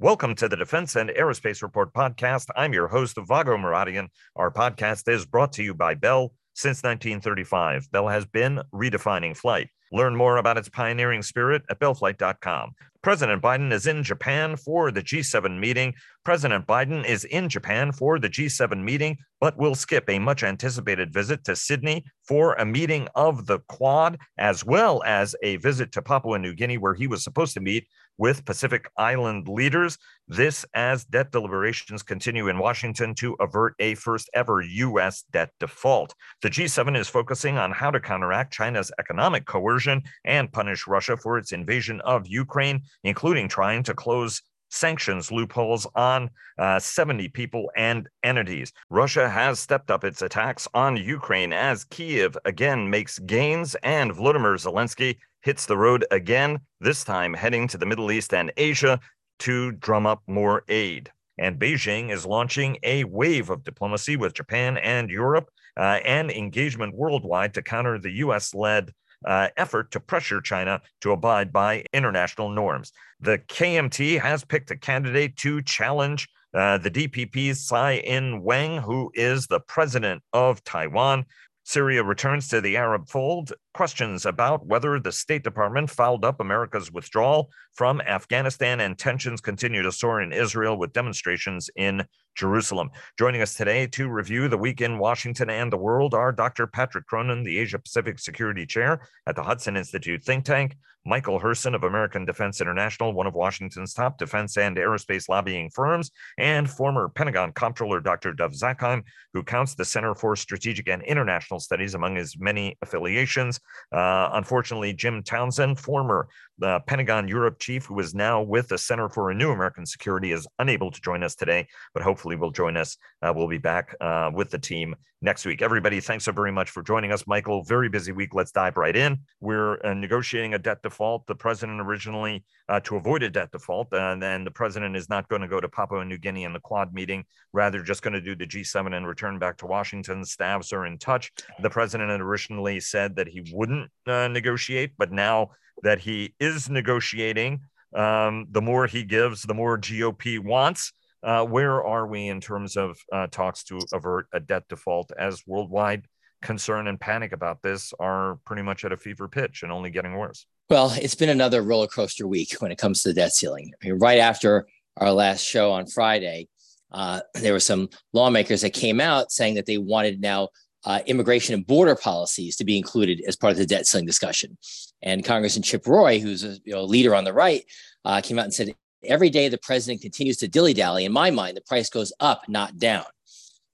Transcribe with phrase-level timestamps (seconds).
[0.00, 2.48] Welcome to the Defense and Aerospace Report podcast.
[2.56, 4.08] I'm your host, Vago Muradian.
[4.34, 7.92] Our podcast is brought to you by Bell since 1935.
[7.92, 9.68] Bell has been redefining flight.
[9.92, 12.72] Learn more about its pioneering spirit at bellflight.com.
[13.04, 15.94] President Biden is in Japan for the G7 meeting.
[16.24, 21.12] President Biden is in Japan for the G7 meeting, but will skip a much anticipated
[21.12, 26.02] visit to Sydney for a meeting of the Quad, as well as a visit to
[26.02, 27.86] Papua New Guinea, where he was supposed to meet
[28.18, 29.98] with Pacific Island leaders.
[30.28, 35.24] This as debt deliberations continue in Washington to avert a first ever U.S.
[35.32, 36.14] debt default.
[36.42, 41.38] The G7 is focusing on how to counteract China's economic coercion and punish Russia for
[41.38, 44.40] its invasion of Ukraine, including trying to close
[44.74, 48.72] sanctions loopholes on uh, 70 people and entities.
[48.90, 54.58] Russia has stepped up its attacks on Ukraine as Kiev again makes gains, and Volodymyr
[54.58, 58.98] Zelensky hits the road again, this time heading to the Middle East and Asia
[59.40, 61.12] to drum up more aid.
[61.38, 66.94] And Beijing is launching a wave of diplomacy with Japan and Europe uh, and engagement
[66.94, 68.92] worldwide to counter the US led
[69.26, 72.92] uh, effort to pressure China to abide by international norms.
[73.20, 79.10] The KMT has picked a candidate to challenge uh, the DPP's Tsai Ing wen, who
[79.14, 81.26] is the president of Taiwan.
[81.64, 83.54] Syria returns to the Arab fold.
[83.72, 89.82] Questions about whether the State Department fouled up America's withdrawal from Afghanistan and tensions continue
[89.82, 92.04] to soar in Israel with demonstrations in
[92.34, 92.90] Jerusalem.
[93.18, 96.66] Joining us today to review the week in Washington and the world are Dr.
[96.66, 101.74] Patrick Cronin, the Asia Pacific Security Chair at the Hudson Institute think tank, Michael Herson
[101.74, 107.10] of American Defense International, one of Washington's top defense and aerospace lobbying firms, and former
[107.10, 108.32] Pentagon Comptroller Dr.
[108.32, 109.02] Dov Zakheim,
[109.34, 113.60] who counts the Center for Strategic and International Studies among his many affiliations.
[113.92, 116.28] Uh, unfortunately, Jim Townsend, former
[116.62, 120.32] uh, Pentagon Europe chief, who is now with the Center for a New American Security,
[120.32, 122.96] is unable to join us today, but hopefully will join us.
[123.22, 125.62] Uh, we'll be back uh, with the team next week.
[125.62, 127.26] Everybody, thanks so very much for joining us.
[127.26, 128.34] Michael, very busy week.
[128.34, 129.18] Let's dive right in.
[129.40, 131.26] We're uh, negotiating a debt default.
[131.26, 135.28] The president originally, uh, to avoid a debt default, and then the president is not
[135.28, 138.20] going to go to Papua New Guinea in the Quad meeting, rather, just going to
[138.20, 140.24] do the G7 and return back to Washington.
[140.24, 141.32] Staffs are in touch.
[141.60, 145.50] The president had originally said that he wouldn't uh, negotiate, but now
[145.82, 147.60] that he is negotiating,
[147.94, 150.92] um, the more he gives, the more GOP wants.
[151.22, 155.42] Uh, where are we in terms of uh, talks to avert a debt default as
[155.46, 156.06] worldwide
[156.42, 160.14] concern and panic about this are pretty much at a fever pitch and only getting
[160.16, 160.46] worse?
[160.70, 163.72] Well, it's been another roller coaster week when it comes to the debt ceiling.
[163.82, 164.66] I mean, right after
[164.98, 166.48] our last show on Friday,
[166.92, 170.48] uh, there were some lawmakers that came out saying that they wanted now
[170.84, 174.56] uh, immigration and border policies to be included as part of the debt ceiling discussion.
[175.02, 177.64] And Congressman Chip Roy, who's a you know, leader on the right,
[178.04, 178.74] uh, came out and said
[179.04, 182.42] every day the president continues to dilly dally, in my mind, the price goes up,
[182.48, 183.04] not down.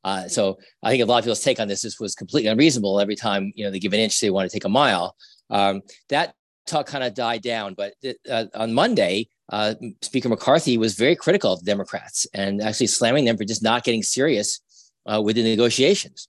[0.03, 3.00] Uh, so I think a lot of people's take on this, this was completely unreasonable.
[3.00, 5.15] Every time you know they give an inch, they want to take a mile.
[5.50, 6.34] Um, that
[6.66, 7.75] talk kind of died down.
[7.75, 7.94] But
[8.31, 13.37] uh, on Monday, uh, Speaker McCarthy was very critical of Democrats and actually slamming them
[13.37, 14.60] for just not getting serious
[15.06, 16.28] uh, with the negotiations.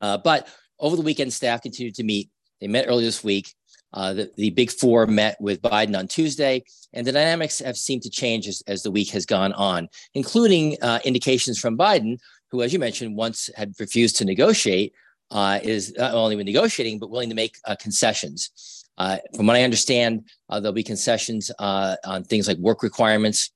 [0.00, 0.48] Uh, but
[0.78, 2.30] over the weekend, staff continued to meet.
[2.60, 3.54] They met earlier this week.
[3.92, 6.62] Uh, the, the big four met with Biden on Tuesday,
[6.92, 10.76] and the dynamics have seemed to change as, as the week has gone on, including
[10.82, 12.18] uh, indications from Biden,
[12.50, 14.92] who, as you mentioned, once had refused to negotiate,
[15.30, 18.84] uh, is not only negotiating, but willing to make uh, concessions.
[18.98, 23.50] Uh, from what I understand, uh, there'll be concessions on things like work requirements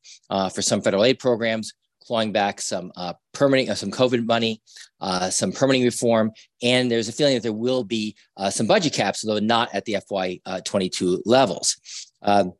[0.54, 1.72] for some federal aid programs,
[2.10, 4.60] clawing back some uh, permanent, uh, some COVID money,
[5.00, 8.93] uh, some permitting reform, and there's a feeling that there will be uh, some budget
[8.93, 11.76] caps, although not at the FY22 uh, levels.
[12.22, 12.54] Um,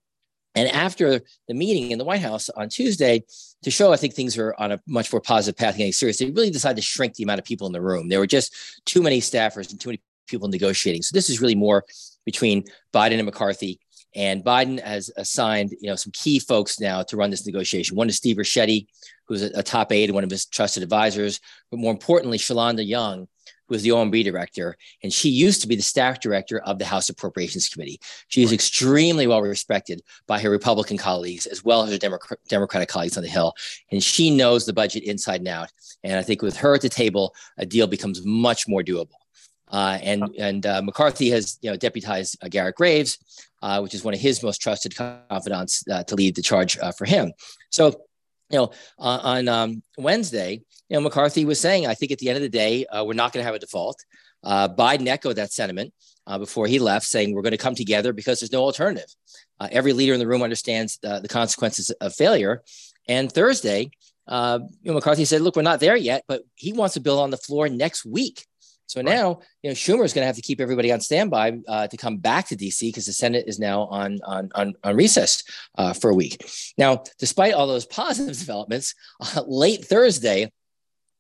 [0.55, 3.25] and after the meeting in the White House on Tuesday,
[3.65, 6.31] to show I think things are on a much more positive path getting serious, they
[6.31, 8.09] really decided to shrink the amount of people in the room.
[8.09, 8.55] There were just
[8.87, 11.03] too many staffers and too many people negotiating.
[11.03, 11.84] So this is really more
[12.25, 12.62] between
[12.94, 13.81] Biden and McCarthy
[14.15, 17.97] and Biden has assigned, you know, some key folks now to run this negotiation.
[17.97, 18.87] One is Steve Ricchetti,
[19.27, 21.41] who's a, a top aide and one of his trusted advisors,
[21.71, 23.28] but more importantly, Shalanda Young,
[23.71, 26.84] who is the OMB director, and she used to be the staff director of the
[26.84, 28.01] House Appropriations Committee.
[28.27, 32.89] She is extremely well respected by her Republican colleagues as well as her Democrat, Democratic
[32.89, 33.54] colleagues on the Hill,
[33.92, 35.71] and she knows the budget inside and out.
[36.03, 39.20] And I think with her at the table, a deal becomes much more doable.
[39.71, 43.19] Uh, and and uh, McCarthy has you know deputized uh, Garrett Graves,
[43.63, 46.93] uh, which is one of his most trusted confidants, uh, to lead the charge uh,
[46.93, 47.33] for him.
[47.71, 47.89] So,
[48.51, 52.37] you know, on um, Wednesday, you know, McCarthy was saying, I think at the end
[52.37, 54.05] of the day, we're not going to have a default.
[54.45, 55.95] Biden echoed that sentiment
[56.39, 59.07] before he left, saying we're going to come together because there's no alternative.
[59.71, 62.65] every leader in the room understands the consequences of failure,
[63.07, 63.93] And Thursday,
[64.27, 67.21] uh, you know, McCarthy said, look, we're not there yet, but he wants a bill
[67.21, 68.47] on the floor next week.
[68.91, 71.87] So now, you know, Schumer is going to have to keep everybody on standby uh,
[71.87, 75.45] to come back to DC because the Senate is now on on on, on recess
[75.78, 76.45] uh, for a week.
[76.77, 80.51] Now, despite all those positive developments, uh, late Thursday,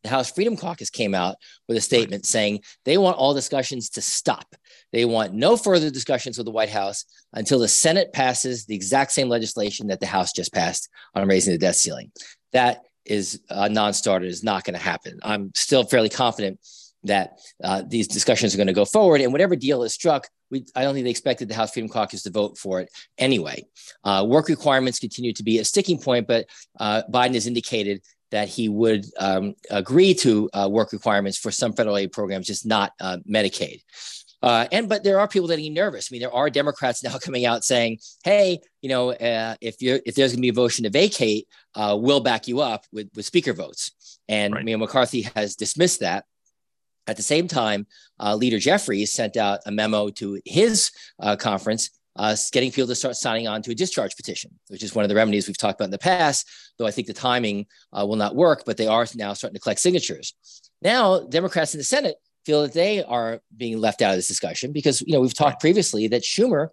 [0.02, 1.36] the House Freedom Caucus came out
[1.68, 4.56] with a statement saying they want all discussions to stop.
[4.92, 9.12] They want no further discussions with the White House until the Senate passes the exact
[9.12, 12.10] same legislation that the House just passed on raising the debt ceiling.
[12.52, 14.26] That is a non-starter.
[14.26, 15.20] Is not going to happen.
[15.22, 16.58] I'm still fairly confident
[17.04, 19.20] that uh, these discussions are going to go forward.
[19.20, 22.22] And whatever deal is struck, we, I don't think they expected the House Freedom Caucus
[22.24, 23.64] to vote for it anyway.
[24.04, 26.46] Uh, work requirements continue to be a sticking point, but
[26.78, 31.72] uh, Biden has indicated that he would um, agree to uh, work requirements for some
[31.72, 33.82] federal aid programs, just not uh, Medicaid.
[34.42, 36.08] Uh, and but there are people that are nervous.
[36.10, 39.14] I mean, there are Democrats now coming out saying, "Hey, you know,
[39.60, 42.84] if you if there's going to be a motion to vacate, we'll back you up
[42.92, 44.66] with with speaker votes." And right.
[44.66, 46.24] you know, McCarthy has dismissed that.
[47.10, 47.88] At the same time,
[48.20, 52.94] uh, Leader Jeffries sent out a memo to his uh, conference uh, getting people to
[52.94, 55.80] start signing on to a discharge petition, which is one of the remedies we've talked
[55.80, 56.48] about in the past,
[56.78, 59.60] though I think the timing uh, will not work, but they are now starting to
[59.60, 60.34] collect signatures.
[60.82, 62.14] Now, Democrats in the Senate
[62.46, 65.60] feel that they are being left out of this discussion because, you know, we've talked
[65.60, 66.68] previously that Schumer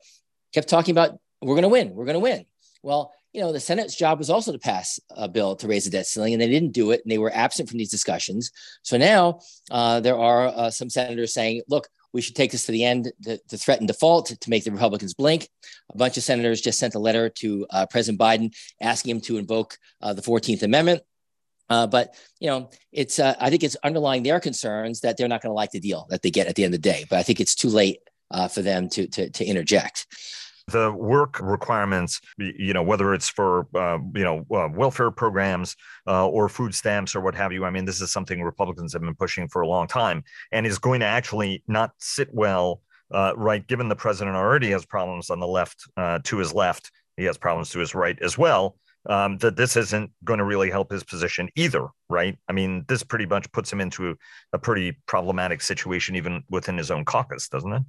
[0.54, 2.45] kept talking about, we're going to win, we're going to win.
[2.83, 5.92] Well, you know, the Senate's job was also to pass a bill to raise the
[5.92, 8.51] debt ceiling, and they didn't do it, and they were absent from these discussions.
[8.81, 12.72] So now uh, there are uh, some senators saying, look, we should take this to
[12.72, 15.50] the end to, to threaten default to, make the Republicans blink.
[15.94, 19.38] A bunch of senators just sent a letter to uh, President Biden asking him to
[19.38, 21.04] invoke uh, the 14th Amendment.
[21.69, 25.44] Uh, but you know, it's uh, I think it's underlying their concerns that they're not
[25.44, 27.06] going to like the deal that they get at the end of the day.
[27.07, 28.00] But I think it's too late
[28.51, 30.07] for them to, to to interject
[30.68, 35.75] the work requirements, you know, whether it's for, uh, you know, uh, welfare programs
[36.08, 37.64] uh, or food stamps or what have you.
[37.64, 40.78] I mean, this is something Republicans have been pushing for a long time and is
[40.78, 42.81] going to actually not sit well,
[43.12, 43.66] uh, right?
[43.66, 47.38] Given the president already has problems on the left, uh, to his left, he has
[47.38, 48.78] problems to his right as well.
[49.10, 52.38] Um, that this isn't going to really help his position either, right?
[52.50, 54.18] I mean, this pretty much puts him into
[54.52, 57.84] a pretty problematic situation, even within his own caucus, doesn't it?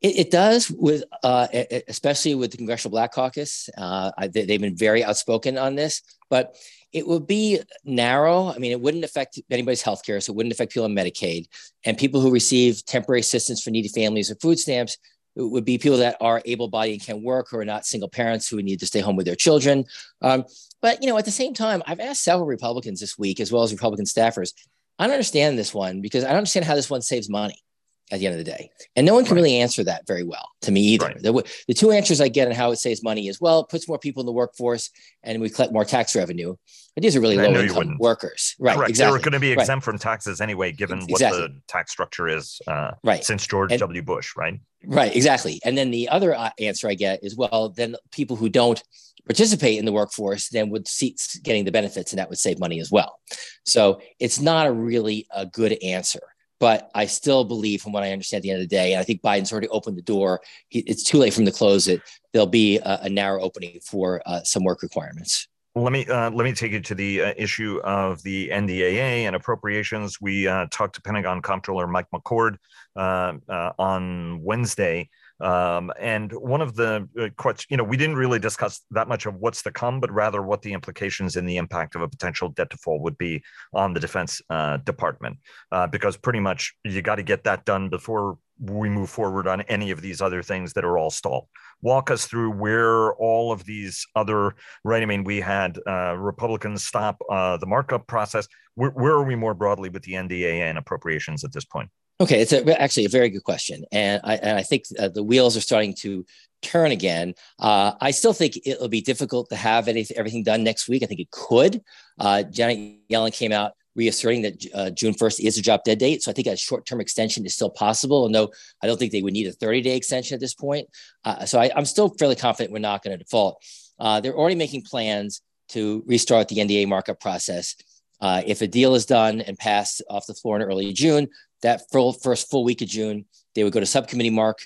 [0.00, 1.48] It, it does, with uh,
[1.88, 3.68] especially with the Congressional Black Caucus.
[3.76, 6.56] Uh, they, have been very outspoken on this, but
[6.92, 8.48] it would be narrow.
[8.48, 11.46] I mean, it wouldn't affect anybody's health care, so it wouldn't affect people on Medicaid.
[11.84, 14.96] And people who receive temporary assistance for needy families or food stamps
[15.36, 18.62] would be people that are able-bodied and can work, who are not single parents who
[18.62, 19.84] need to stay home with their children.
[20.22, 20.44] Um,
[20.80, 23.62] but you know, at the same time, I've asked several Republicans this week, as well
[23.62, 24.52] as Republican staffers.
[24.98, 27.62] I don't understand this one because I don't understand how this one saves money
[28.10, 28.70] at the end of the day.
[28.96, 29.42] And no one can right.
[29.42, 31.06] really answer that very well to me either.
[31.06, 31.22] Right.
[31.22, 33.88] The, the, two answers I get on how it saves money is well, it puts
[33.88, 34.90] more people in the workforce
[35.22, 36.54] and we collect more tax revenue.
[36.94, 38.56] But these are really low income workers.
[38.58, 38.76] Right.
[38.76, 38.90] Correct.
[38.90, 39.10] Exactly.
[39.10, 39.92] They were going to be exempt right.
[39.92, 41.42] from taxes anyway, given exactly.
[41.42, 43.24] what the tax structure is uh, right.
[43.24, 44.02] since George and, W.
[44.02, 44.58] Bush, right?
[44.84, 45.14] Right.
[45.14, 45.60] Exactly.
[45.64, 48.82] And then the other uh, answer I get is well, then people who don't
[49.28, 52.80] participate in the workforce then would see getting the benefits and that would save money
[52.80, 53.20] as well.
[53.64, 56.22] So it's not a really a good answer.
[56.60, 59.00] But I still believe, from what I understand at the end of the day, and
[59.00, 60.40] I think Biden's already opened the door.
[60.68, 62.02] He, it's too late for him to close it.
[62.32, 65.48] There'll be a, a narrow opening for uh, some work requirements.
[65.74, 69.36] Let me uh, let me take you to the uh, issue of the NDAA and
[69.36, 70.20] appropriations.
[70.20, 72.56] We uh, talked to Pentagon Comptroller Mike McCord
[72.96, 75.08] uh, uh, on Wednesday
[75.40, 79.26] um, and one of the uh, questions, you know, we didn't really discuss that much
[79.26, 82.48] of what's to come, but rather what the implications and the impact of a potential
[82.48, 83.42] debt default would be
[83.72, 85.38] on the Defense uh, Department,
[85.70, 89.60] uh, because pretty much you got to get that done before we move forward on
[89.62, 91.46] any of these other things that are all stalled.
[91.80, 95.02] Walk us through where all of these other, right?
[95.02, 98.48] I mean, we had uh, Republicans stop uh, the markup process.
[98.74, 101.90] Where, where are we more broadly with the NDAA and appropriations at this point?
[102.20, 105.22] Okay, it's a, actually a very good question, and I, and I think uh, the
[105.22, 106.26] wheels are starting to
[106.62, 107.34] turn again.
[107.60, 111.04] Uh, I still think it'll be difficult to have anything, everything done next week.
[111.04, 111.80] I think it could.
[112.18, 116.22] Uh, Janet Yellen came out reasserting that uh, June 1st is a drop dead date.
[116.22, 118.24] So I think a short term extension is still possible.
[118.24, 118.48] And no,
[118.82, 120.88] I don't think they would need a 30 day extension at this point.
[121.24, 123.62] Uh, so I, am still fairly confident we're not going to default.
[123.98, 127.74] Uh, they're already making plans to restart the NDAA markup process.
[128.20, 131.28] Uh, if a deal is done and passed off the floor in early June,
[131.62, 133.24] that full, first full week of June,
[133.54, 134.58] they would go to subcommittee mark.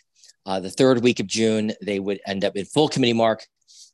[0.44, 3.46] Uh, the third week of June, they would end up in full committee mark.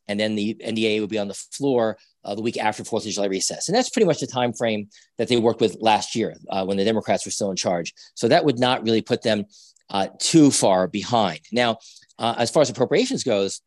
[0.09, 3.13] And then the NDAA would be on the floor uh, the week after Fourth of
[3.13, 3.69] July recess.
[3.69, 4.89] And that's pretty much the time frame
[5.19, 7.93] that they worked with last year uh, when the Democrats were still in charge.
[8.15, 9.45] So that would not really put them
[9.91, 11.41] uh, too far behind.
[11.53, 11.79] Now,
[12.19, 13.61] uh, as far as appropriations goes,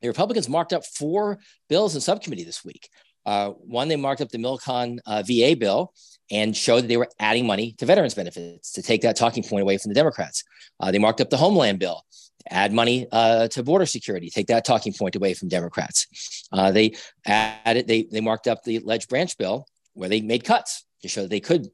[0.00, 1.38] the Republicans marked up four
[1.68, 2.88] bills in subcommittee this week.
[3.24, 5.92] Uh, one, they marked up the Milcon VA bill
[6.32, 9.62] and showed that they were adding money to veterans benefits to take that talking point
[9.62, 10.42] away from the Democrats.
[10.80, 12.04] Uh, they marked up the Homeland bill,
[12.50, 16.48] add money uh, to border security, take that talking point away from Democrats.
[16.50, 16.94] Uh, they
[17.26, 21.22] added, they, they marked up the Ledge Branch bill where they made cuts to show
[21.22, 21.68] that they could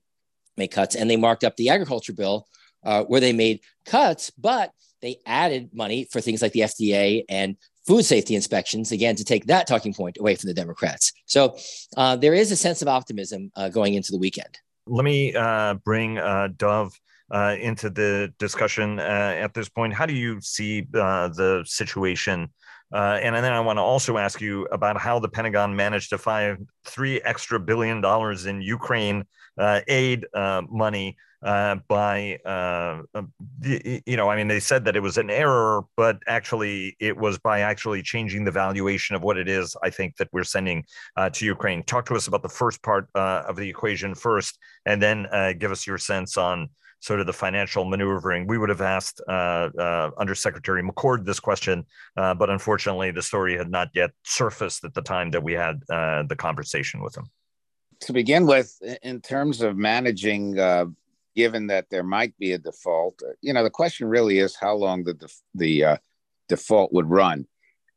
[0.57, 2.47] make cuts, and they marked up the agriculture bill
[2.85, 7.57] uh, where they made cuts, but they added money for things like the FDA and
[7.89, 11.11] food safety inspections, again, to take that talking point away from the Democrats.
[11.25, 11.57] So
[11.97, 14.59] uh, there is a sense of optimism uh, going into the weekend.
[14.87, 16.93] Let me uh, bring uh, Dov
[17.31, 19.03] uh, into the discussion uh,
[19.45, 19.95] at this point.
[19.95, 22.51] How do you see the situation?
[22.91, 26.69] and then I want to also ask you about how the Pentagon managed to find
[26.85, 29.25] three extra billion dollars in Ukraine
[29.89, 30.27] aid
[30.85, 35.31] money uh, by, uh, um, you know, I mean, they said that it was an
[35.31, 39.91] error, but actually it was by actually changing the valuation of what it is, I
[39.91, 40.85] think, that we're sending
[41.17, 41.83] uh, to Ukraine.
[41.85, 45.53] Talk to us about the first part uh, of the equation first, and then uh,
[45.53, 48.47] give us your sense on sort of the financial maneuvering.
[48.47, 53.57] We would have asked uh, uh, Undersecretary McCord this question, uh, but unfortunately, the story
[53.57, 57.31] had not yet surfaced at the time that we had uh, the conversation with him.
[58.01, 60.87] To begin with, in terms of managing uh,
[61.43, 64.75] given that there might be a default, uh, you know, the question really is how
[64.85, 65.97] long the def- the uh,
[66.49, 67.47] default would run,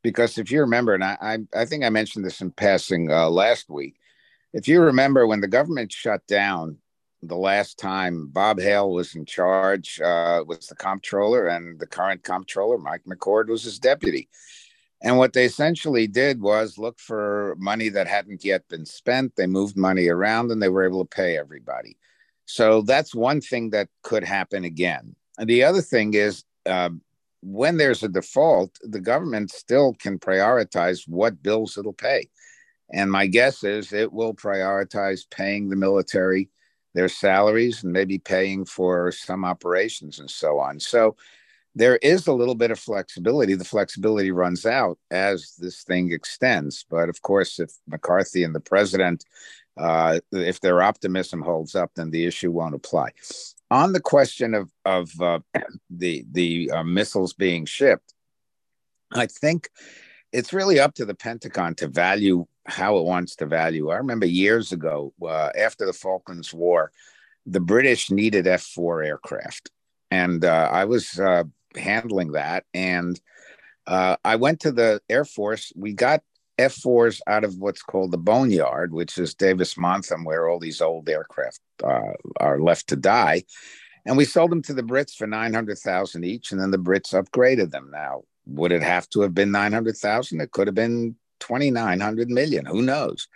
[0.03, 3.29] because if you remember, and I I, I think I mentioned this in passing uh,
[3.43, 3.95] last week,
[4.53, 6.77] if you remember when the government shut down
[7.23, 12.21] the last time Bob Hale was in charge, uh, was the comptroller, and the current
[12.23, 14.29] comptroller Mike McCord was his deputy.
[15.03, 19.35] And what they essentially did was look for money that hadn't yet been spent.
[19.35, 21.97] They moved money around and they were able to pay everybody.
[22.51, 25.15] So that's one thing that could happen again.
[25.37, 26.89] And the other thing is uh,
[27.41, 32.29] when there's a default, the government still can prioritize what bills it'll pay.
[32.91, 36.49] And my guess is it will prioritize paying the military
[36.93, 40.77] their salaries and maybe paying for some operations and so on.
[40.77, 41.15] So
[41.73, 43.55] there is a little bit of flexibility.
[43.55, 46.85] The flexibility runs out as this thing extends.
[46.89, 49.23] But of course, if McCarthy and the president
[49.77, 53.11] uh, if their optimism holds up, then the issue won't apply.
[53.69, 55.39] On the question of of uh,
[55.89, 58.13] the the uh, missiles being shipped,
[59.13, 59.69] I think
[60.31, 63.89] it's really up to the Pentagon to value how it wants to value.
[63.89, 66.91] I remember years ago, uh, after the Falklands War,
[67.45, 69.71] the British needed F four aircraft,
[70.09, 71.43] and uh, I was uh,
[71.75, 73.19] handling that and.
[73.87, 75.73] I went to the Air Force.
[75.75, 76.21] We got
[76.67, 81.09] F4s out of what's called the boneyard, which is Davis Monthan, where all these old
[81.09, 83.43] aircraft uh, are left to die.
[84.05, 87.71] And we sold them to the Brits for 900,000 each, and then the Brits upgraded
[87.71, 87.89] them.
[87.91, 90.41] Now, would it have to have been 900,000?
[90.41, 92.65] It could have been 2,900 million.
[92.65, 93.27] Who knows?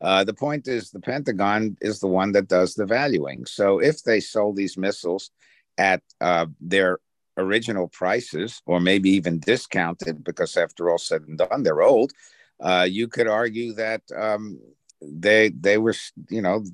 [0.00, 3.46] Uh, the point is, the Pentagon is the one that does the valuing.
[3.46, 5.30] So if they sold these missiles
[5.78, 6.98] at uh, their
[7.38, 12.12] original prices, or maybe even discounted, because after all said and done, they're old,
[12.60, 14.60] uh, you could argue that um,
[15.00, 15.94] they they were
[16.30, 16.64] you know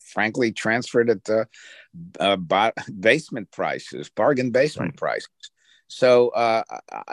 [0.00, 1.46] frankly transferred at the
[2.20, 2.36] uh,
[2.98, 4.96] basement prices, bargain basement right.
[4.96, 5.28] prices.
[5.88, 6.62] So uh,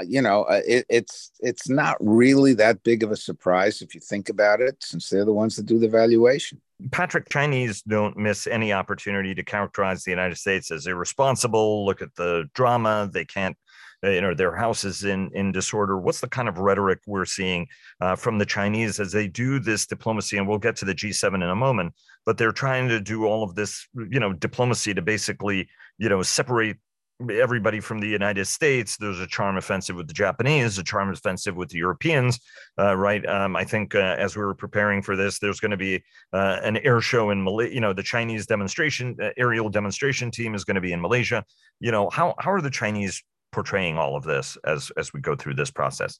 [0.06, 4.02] you know, uh, it, it's it's not really that big of a surprise if you
[4.02, 6.62] think about it, since they're the ones that do the valuation.
[6.92, 11.86] Patrick, Chinese don't miss any opportunity to characterize the United States as irresponsible.
[11.86, 13.65] Look at the drama; they can't uh,
[14.04, 17.68] you know their houses in in disorder what's the kind of rhetoric we're seeing
[18.02, 21.36] uh, from the chinese as they do this diplomacy and we'll get to the g7
[21.36, 21.94] in a moment
[22.26, 26.22] but they're trying to do all of this you know diplomacy to basically you know
[26.22, 26.78] separate
[27.32, 28.98] everybody from the United States.
[28.98, 32.40] There's a charm offensive with the Japanese, a charm offensive with the Europeans,
[32.78, 33.26] uh, right?
[33.26, 36.60] Um, I think uh, as we were preparing for this, there's going to be uh,
[36.64, 37.74] an air show in Malaysia.
[37.74, 41.46] You know, the Chinese demonstration uh, aerial demonstration team is going to be in Malaysia.
[41.80, 43.24] You know, how how are the Chinese
[43.56, 46.20] portraying all of this as as we go through this process?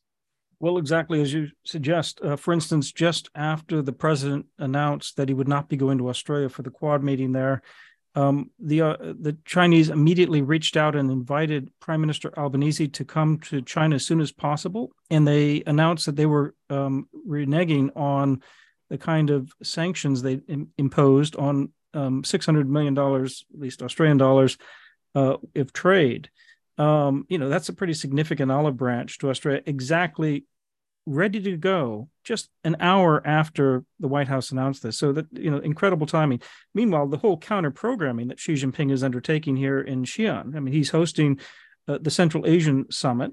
[0.60, 2.22] Well, exactly as you suggest.
[2.22, 6.08] Uh, for instance, just after the president announced that he would not be going to
[6.08, 7.62] Australia for the Quad meeting there,
[8.16, 13.40] um, the uh, the Chinese immediately reached out and invited Prime Minister Albanese to come
[13.40, 18.42] to China as soon as possible, and they announced that they were um, reneging on
[18.90, 23.82] the kind of sanctions they Im- imposed on um, six hundred million dollars, at least
[23.82, 24.58] Australian dollars,
[25.16, 26.30] uh, of trade
[26.78, 30.46] um, you know, that's a pretty significant olive branch to Australia, exactly
[31.08, 34.98] ready to go just an hour after the White House announced this.
[34.98, 36.42] So that, you know, incredible timing.
[36.74, 40.74] Meanwhile, the whole counter programming that Xi Jinping is undertaking here in Xi'an, I mean,
[40.74, 41.40] he's hosting
[41.88, 43.32] uh, the Central Asian Summit.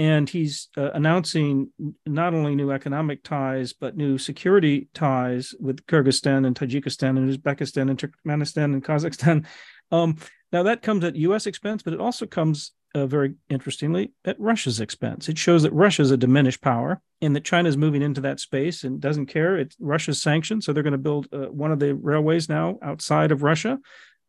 [0.00, 1.70] and he's uh, announcing
[2.06, 7.90] not only new economic ties but new security ties with Kyrgyzstan and Tajikistan and Uzbekistan
[7.90, 9.44] and Turkmenistan and Kazakhstan.
[9.92, 10.16] Um,
[10.52, 11.46] now that comes at U.S.
[11.46, 15.28] expense, but it also comes uh, very interestingly at Russia's expense.
[15.28, 18.40] It shows that Russia is a diminished power and that China is moving into that
[18.40, 19.56] space and doesn't care.
[19.56, 23.30] It's Russia's sanctioned, so they're going to build uh, one of the railways now outside
[23.30, 23.78] of Russia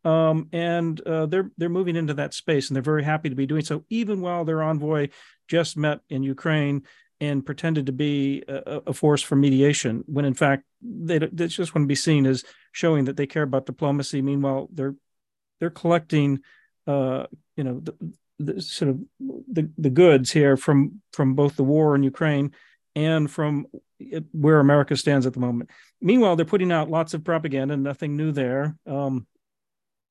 [0.04, 3.46] um, and uh, they're they're moving into that space, and they're very happy to be
[3.46, 3.84] doing so.
[3.88, 5.08] Even while their envoy
[5.48, 6.82] just met in Ukraine
[7.20, 11.74] and pretended to be a, a force for mediation, when in fact they, they just
[11.74, 14.22] want to be seen as showing that they care about diplomacy.
[14.22, 14.96] Meanwhile, they're
[15.62, 16.40] they're collecting,
[16.88, 17.94] uh, you know, the,
[18.40, 22.50] the sort of the, the goods here from from both the war in Ukraine
[22.96, 23.66] and from
[24.32, 25.70] where America stands at the moment.
[26.00, 28.76] Meanwhile, they're putting out lots of propaganda, nothing new there.
[28.88, 29.28] Um,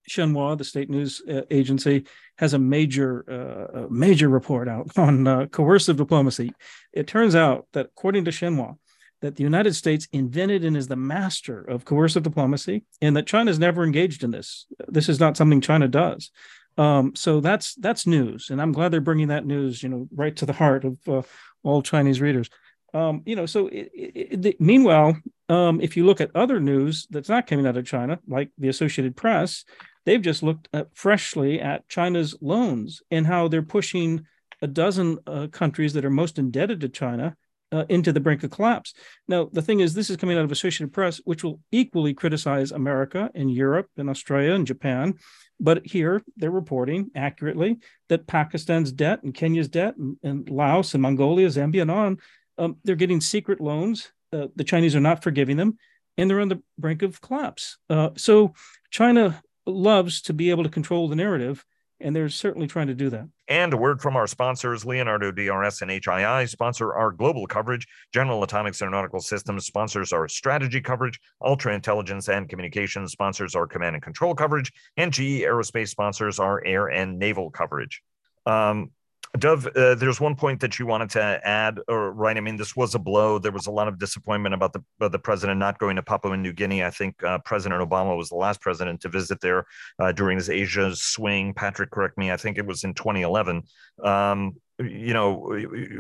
[0.10, 2.06] Xinhua, the state news uh, agency,
[2.38, 6.54] has a major, uh, major report out on uh, coercive diplomacy.
[6.94, 8.78] It turns out that, according to Xinhua,
[9.22, 13.50] that the United States invented and is the master of coercive diplomacy, and that China
[13.50, 14.66] has never engaged in this.
[14.88, 16.32] This is not something China does.
[16.78, 20.36] Um, so that's that's news, and I'm glad they're bringing that news, you know, right
[20.38, 21.22] to the heart of uh,
[21.64, 22.50] all Chinese readers.
[22.94, 27.08] Um, you know, so it, it, it, meanwhile, um, if you look at other news
[27.10, 29.64] that's not coming out of China, like the Associated Press,
[30.06, 34.26] They've just looked at freshly at China's loans and how they're pushing
[34.62, 37.36] a dozen uh, countries that are most indebted to China
[37.72, 38.94] uh, into the brink of collapse.
[39.28, 42.72] Now, the thing is, this is coming out of Associated Press, which will equally criticize
[42.72, 45.16] America and Europe and Australia and Japan.
[45.60, 47.78] But here they're reporting accurately
[48.10, 52.18] that Pakistan's debt and Kenya's debt and, and Laos and Mongolia, Zambia, and on,
[52.58, 54.12] um, they're getting secret loans.
[54.34, 55.78] Uh, the Chinese are not forgiving them,
[56.18, 57.78] and they're on the brink of collapse.
[57.90, 58.54] Uh, so
[58.90, 61.64] China loves to be able to control the narrative,
[62.02, 63.28] and they're certainly trying to do that.
[63.48, 67.86] And a word from our sponsors, Leonardo DRS and HII sponsor our global coverage.
[68.14, 71.20] General Atomics and Aeronautical Systems sponsors our strategy coverage.
[71.44, 74.72] Ultra Intelligence and Communications sponsors our command and control coverage.
[74.98, 78.02] And GE Aerospace sponsors our air and naval coverage.
[78.46, 78.92] Um,
[79.38, 82.36] Dov, uh, there's one point that you wanted to add, or right?
[82.36, 83.40] I mean, this was a blow.
[83.40, 86.52] There was a lot of disappointment about the the president not going to Papua New
[86.52, 86.84] Guinea.
[86.84, 89.66] I think uh, President Obama was the last president to visit there
[90.00, 91.54] uh, during his Asia swing.
[91.54, 92.30] Patrick, correct me.
[92.30, 93.64] I think it was in 2011.
[94.04, 95.34] Um, you know,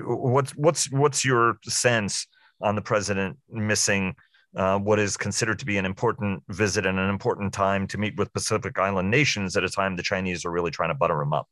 [0.05, 2.27] what's what's what's your sense
[2.61, 4.13] on the president missing?
[4.53, 8.17] Uh, what is considered to be an important visit and an important time to meet
[8.17, 11.31] with Pacific Island nations at a time the Chinese are really trying to butter him
[11.31, 11.47] up.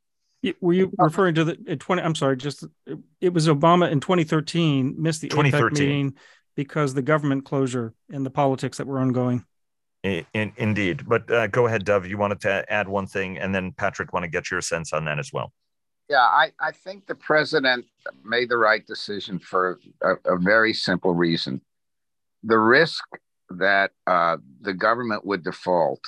[0.61, 2.01] Were you referring to the 20?
[2.01, 2.63] I'm sorry, just
[3.19, 6.15] it was Obama in 2013 missed the APEC meeting
[6.55, 9.45] because the government closure and the politics that were ongoing.
[10.03, 12.05] In, in, indeed, but uh, go ahead, Dov.
[12.05, 15.05] You wanted to add one thing, and then Patrick want to get your sense on
[15.05, 15.51] that as well.
[16.09, 17.85] Yeah, I, I think the president
[18.23, 21.61] made the right decision for a, a very simple reason.
[22.43, 23.03] The risk
[23.49, 26.01] that uh, the government would default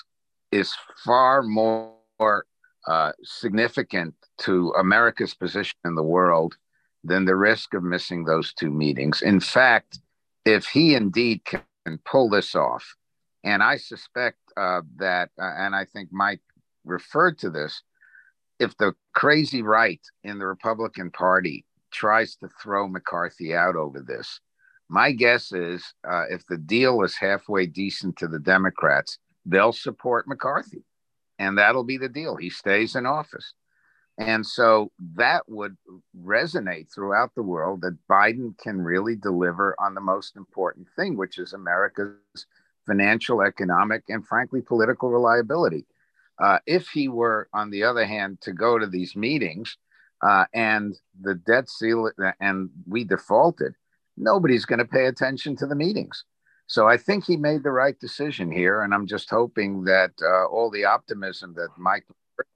[0.52, 2.46] is far more
[2.88, 6.56] uh, significant to America's position in the world
[7.04, 9.22] than the risk of missing those two meetings.
[9.22, 10.00] In fact,
[10.46, 11.64] if he indeed can
[12.06, 12.96] pull this off,
[13.44, 16.42] and I suspect uh, that, uh, and I think Mike
[16.86, 17.82] referred to this,
[18.60, 24.40] if the crazy right in the Republican Party tries to throw McCarthy out over this,
[24.90, 30.28] my guess is uh, if the deal is halfway decent to the Democrats, they'll support
[30.28, 30.84] McCarthy
[31.42, 32.36] and that'll be the deal.
[32.36, 33.54] He stays in office.
[34.20, 35.76] And so that would
[36.16, 41.40] resonate throughout the world that Biden can really deliver on the most important thing, which
[41.40, 42.46] is America's
[42.86, 45.88] financial, economic, and frankly, political reliability.
[46.38, 49.78] Uh, if he were, on the other hand, to go to these meetings
[50.22, 53.74] uh, and the debt ceiling and we defaulted,
[54.16, 56.24] nobody's going to pay attention to the meetings.
[56.72, 60.46] So I think he made the right decision here, and I'm just hoping that uh,
[60.46, 62.06] all the optimism that Mike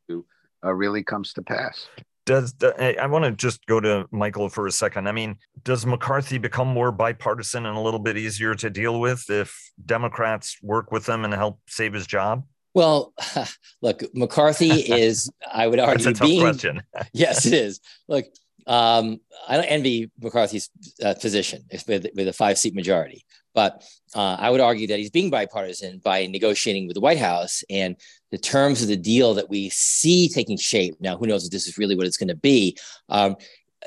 [0.07, 0.25] to
[0.63, 1.89] uh, really comes to pass.
[2.25, 5.09] Does I want to just go to Michael for a second?
[5.09, 9.29] I mean, does McCarthy become more bipartisan and a little bit easier to deal with
[9.29, 9.53] if
[9.85, 12.45] Democrats work with him and help save his job?
[12.73, 13.13] Well,
[13.81, 16.83] look, McCarthy is, I would argue, That's a tough being, question.
[17.13, 17.81] yes, it is.
[18.07, 18.27] Look,
[18.65, 20.69] um, I don't envy McCarthy's
[21.03, 23.25] uh, position with, with a five seat majority.
[23.55, 27.63] But uh, I would argue that he's being bipartisan by negotiating with the White House
[27.69, 27.95] and
[28.29, 30.95] the terms of the deal that we see taking shape.
[30.99, 32.77] Now, who knows if this is really what it's going to be?
[33.09, 33.37] Um,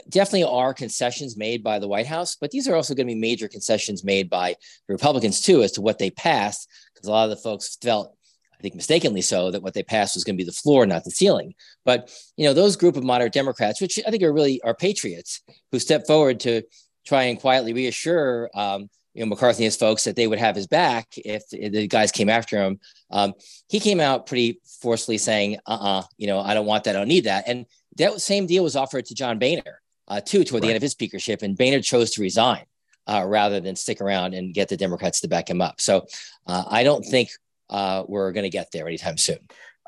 [0.09, 3.21] definitely are concessions made by the White House, but these are also going to be
[3.21, 7.25] major concessions made by the Republicans too as to what they passed, because a lot
[7.25, 8.15] of the folks felt
[8.59, 11.05] I think mistakenly so, that what they passed was going to be the floor, not
[11.05, 11.55] the ceiling.
[11.85, 15.43] But you know, those group of moderate Democrats, which I think are really are patriots,
[15.71, 16.63] who stepped forward to
[17.07, 20.55] try and quietly reassure um, you know McCarthy and his folks that they would have
[20.55, 22.79] his back if the guys came after him.
[23.11, 23.35] Um,
[23.69, 26.95] he came out pretty forcefully saying, "Uh-uh, you know, I don't want that.
[26.95, 30.45] I don't need that." And that same deal was offered to John Boehner uh, too
[30.45, 30.69] toward right.
[30.69, 32.65] the end of his speakership, and Boehner chose to resign
[33.09, 35.81] uh, rather than stick around and get the Democrats to back him up.
[35.81, 36.07] So
[36.47, 37.31] uh, I don't think
[37.71, 39.39] uh, we're going to get there anytime soon.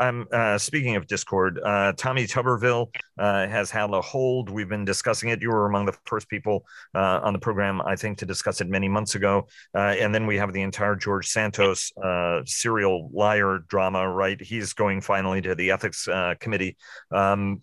[0.00, 4.48] Um, uh, speaking of Discord, uh, Tommy Tuberville uh, has had a hold.
[4.48, 5.42] We've been discussing it.
[5.42, 8.68] You were among the first people uh, on the program, I think, to discuss it
[8.68, 9.46] many months ago.
[9.74, 14.40] Uh, and then we have the entire George Santos uh, serial liar drama, right?
[14.40, 16.08] He's going finally to the ethics
[16.40, 16.78] committee.
[17.12, 17.60] Um,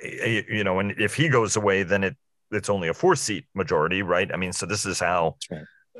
[0.00, 2.16] you know, and if he goes away, then it
[2.52, 4.32] it's only a four seat majority, right?
[4.32, 5.36] I mean, so this is how.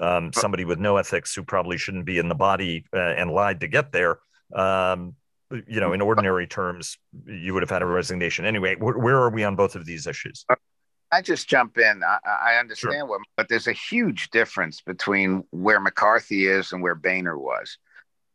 [0.00, 3.68] Um, somebody with no ethics who probably shouldn't be in the body and lied to
[3.68, 4.18] get there
[4.54, 5.14] um,
[5.66, 8.76] you know, in ordinary terms, you would have had a resignation anyway.
[8.76, 10.44] Where, where are we on both of these issues?
[11.12, 12.02] I just jump in.
[12.04, 13.06] I, I understand sure.
[13.06, 17.78] what, but there's a huge difference between where McCarthy is and where Boehner was.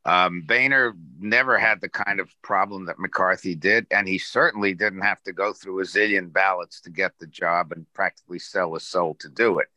[0.04, 5.02] Um, Boehner never had the kind of problem that McCarthy did, and he certainly didn't
[5.02, 8.84] have to go through a zillion ballots to get the job and practically sell his
[8.88, 9.68] soul to do it.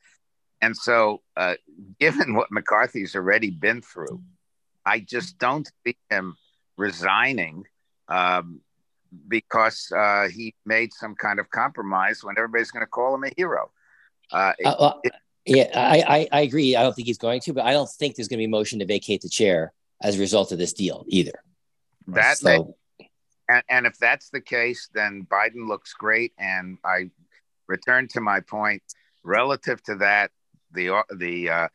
[0.61, 1.55] And so, uh,
[1.99, 4.21] given what McCarthy's already been through,
[4.85, 6.37] I just don't see him
[6.79, 7.65] resigning
[8.09, 8.61] um,
[9.29, 13.31] because uh, he made some kind of compromise when everybody's going to call him a
[13.37, 13.71] hero.
[14.33, 15.13] Uh, uh, well, it,
[15.45, 16.77] yeah, I, I, agree.
[16.77, 18.49] I don't think he's going to, but I don't think there's going to be a
[18.49, 21.43] motion to vacate the chair as a result of this deal either.
[22.09, 22.77] That so,
[23.49, 26.33] and, and if that's the case, then Biden looks great.
[26.39, 27.11] And I
[27.67, 28.83] return to my point
[29.25, 30.31] relative to that.
[30.73, 31.69] The the uh,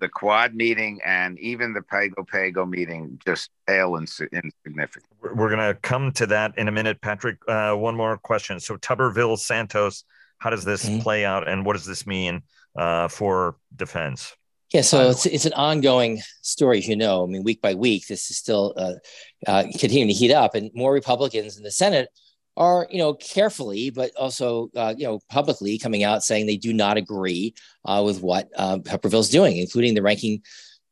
[0.00, 5.12] the quad meeting and even the Pago Pago meeting just pale and insignificant.
[5.20, 7.38] We're going to come to that in a minute, Patrick.
[7.48, 8.60] Uh, one more question.
[8.60, 10.04] So Tuberville Santos,
[10.38, 11.00] how does this mm-hmm.
[11.00, 12.42] play out, and what does this mean
[12.76, 14.36] uh, for defense?
[14.72, 17.22] Yeah, so it's it's an ongoing story, as you know.
[17.22, 18.94] I mean, week by week, this is still uh,
[19.46, 22.08] uh continuing to heat up, and more Republicans in the Senate
[22.56, 26.72] are you know carefully but also uh, you know publicly coming out saying they do
[26.72, 30.42] not agree uh, with what uh, Tuberville's doing, including the ranking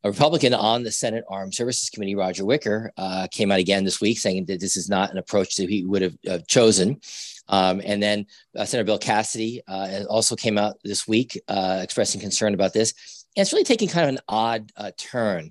[0.05, 4.19] Republican on the Senate Armed Services Committee, Roger Wicker, uh, came out again this week
[4.19, 7.01] saying that this is not an approach that he would have chosen.
[7.49, 12.53] Um, and then uh, Senator Bill Cassidy uh, also came out this week expressing concern
[12.53, 12.95] about this.
[13.37, 15.51] And it's really taking kind of an odd turn.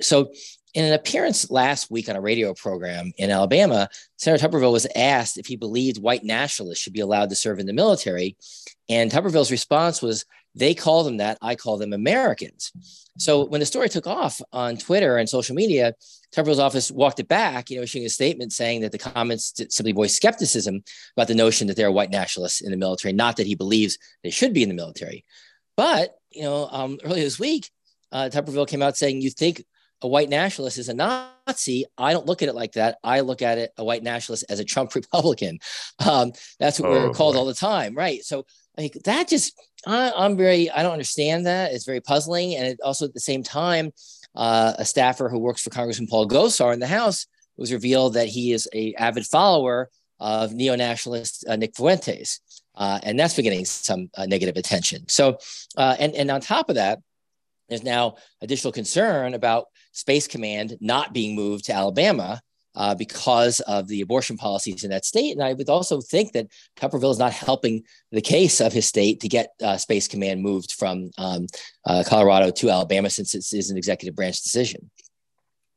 [0.00, 0.32] so
[0.74, 5.38] in an appearance last week on a radio program in Alabama, Senator Tuberville was asked
[5.38, 8.36] if he believed white nationalists should be allowed to serve in the military.
[8.88, 12.72] And Tuberville's response was, they call them that, I call them Americans.
[13.18, 15.94] So when the story took off on Twitter and social media,
[16.34, 19.92] Tuberville's office walked it back, you know, issuing a statement saying that the comments simply
[19.92, 20.82] voiced skepticism
[21.16, 23.98] about the notion that there are white nationalists in the military, not that he believes
[24.24, 25.24] they should be in the military.
[25.76, 27.70] But, you know, um, earlier this week,
[28.12, 29.64] uh, Tuberville came out saying, you think
[30.02, 32.98] a white nationalist is a Nazi, I don't look at it like that.
[33.04, 35.58] I look at it a white nationalist as a Trump Republican.
[36.04, 37.40] Um, that's what oh, we're called boy.
[37.40, 38.22] all the time, right?
[38.24, 41.72] So like that just I, am very I don't understand that.
[41.72, 43.92] It's very puzzling, and it also at the same time,
[44.34, 48.28] uh, a staffer who works for Congressman Paul Gosar in the House was revealed that
[48.28, 52.40] he is a avid follower of neo-nationalist uh, Nick Fuentes,
[52.74, 55.08] uh, and that's been getting some uh, negative attention.
[55.08, 55.38] So,
[55.76, 57.00] uh, and and on top of that,
[57.68, 62.40] there's now additional concern about Space Command not being moved to Alabama
[62.74, 65.32] uh, because of the abortion policies in that state.
[65.32, 69.20] And I would also think that Tuberville is not helping the case of his state
[69.20, 71.46] to get uh, Space Command moved from um,
[71.84, 74.90] uh, Colorado to Alabama since it is an executive branch decision.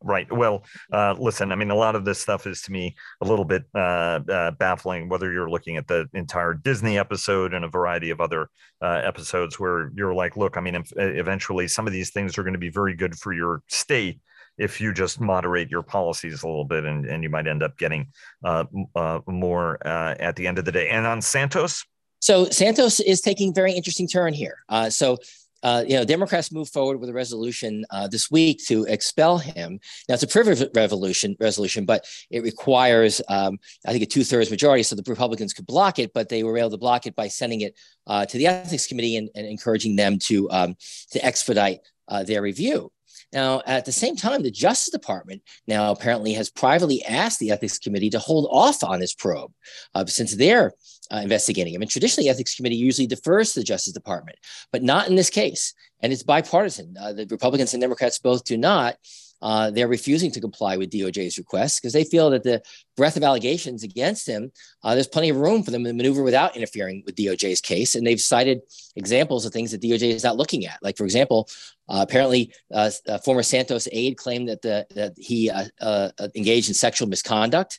[0.06, 0.30] Right.
[0.30, 3.46] Well, uh, listen, I mean, a lot of this stuff is to me a little
[3.46, 8.10] bit uh, uh, baffling, whether you're looking at the entire Disney episode and a variety
[8.10, 8.50] of other
[8.82, 12.54] uh, episodes where you're like, look, I mean, eventually some of these things are going
[12.54, 14.20] to be very good for your state
[14.58, 17.78] if you just moderate your policies a little bit and, and you might end up
[17.78, 18.08] getting
[18.44, 20.90] uh, uh, more at the end of the day.
[20.90, 21.86] And on Santos?
[22.20, 24.64] So Santos is taking very interesting turn here.
[24.90, 25.18] so
[25.64, 29.80] uh, you know, Democrats moved forward with a resolution uh, this week to expel him.
[30.08, 34.84] Now, it's a privilege resolution, resolution, but it requires, um, I think, a two-thirds majority,
[34.84, 36.14] so the Republicans could block it.
[36.14, 39.18] But they were able to block it by sending it uh, to the Ethics Committee
[39.18, 40.76] and, and encouraging them to um,
[41.12, 42.92] to expedite uh, their review.
[43.34, 47.80] Now, at the same time, the Justice Department now apparently has privately asked the Ethics
[47.80, 49.52] Committee to hold off on this probe
[49.96, 50.74] uh, since they're
[51.12, 51.82] uh, investigating him.
[51.82, 54.38] And traditionally, Ethics Committee usually defers to the Justice Department,
[54.72, 55.74] but not in this case.
[56.02, 56.96] And it's bipartisan.
[57.00, 58.98] Uh, the Republicans and Democrats both do not.
[59.44, 62.62] Uh, they're refusing to comply with DOJ's requests because they feel that the
[62.96, 64.52] breadth of allegations against him,
[64.84, 67.94] uh, there's plenty of room for them to maneuver without interfering with DOJ's case.
[67.94, 68.62] And they've cited
[68.96, 70.80] examples of things that DOJ is not looking at.
[70.82, 71.50] Like, for example,
[71.90, 72.90] uh, apparently, uh,
[73.26, 77.78] former Santos aide claimed that the that he uh, uh, engaged in sexual misconduct.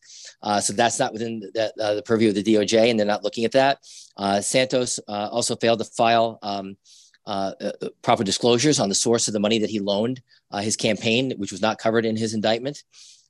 [0.60, 3.52] so that's not within the, the, purview of the DOJ, and they're not looking at
[3.52, 3.78] that.
[4.44, 6.38] Santos also failed to file.
[6.42, 6.76] Um,
[7.26, 10.76] uh, uh, proper disclosures on the source of the money that he loaned uh, his
[10.76, 12.84] campaign, which was not covered in his indictment.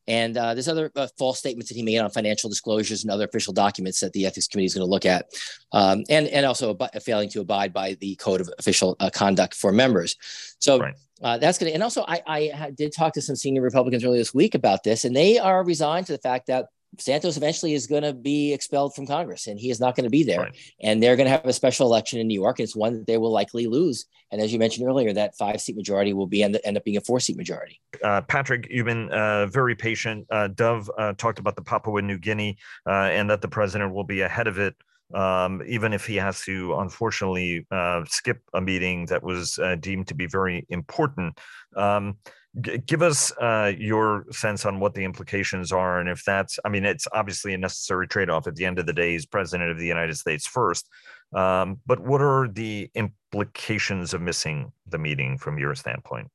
[0.06, 3.24] And uh, there's other uh, false statements that he made on financial disclosures and other
[3.24, 5.26] official documents that the ethics committee is going to look at,
[5.72, 9.54] um, and and also ab- failing to abide by the code of official uh, conduct
[9.54, 10.16] for members.
[10.58, 10.94] So right.
[11.40, 11.74] that's going to.
[11.74, 15.06] And also, I, I did talk to some senior Republicans earlier this week about this,
[15.06, 16.66] and they are resigned to the fact that
[16.98, 20.10] Santos eventually is going to be expelled from Congress and he is not going to
[20.10, 20.40] be there.
[20.40, 20.56] Right.
[20.80, 22.58] And they're going to have a special election in New York.
[22.58, 24.06] And it's one that they will likely lose.
[24.30, 26.96] And as you mentioned earlier, that five seat majority will be end, end up being
[26.96, 27.80] a four seat majority.
[28.02, 30.26] Uh, Patrick, you've been uh, very patient.
[30.30, 34.04] Uh, Dov uh, talked about the Papua New Guinea uh, and that the president will
[34.04, 34.74] be ahead of it.
[35.12, 40.14] Um, even if he has to unfortunately uh, skip a meeting that was deemed to
[40.14, 41.38] be very important.
[41.76, 42.16] Um,
[42.60, 46.84] Give us uh, your sense on what the implications are, and if that's, I mean,
[46.84, 48.46] it's obviously a necessary trade off.
[48.46, 50.88] At the end of the day, he's president of the United States first.
[51.34, 56.28] Um, but what are the implications of missing the meeting from your standpoint?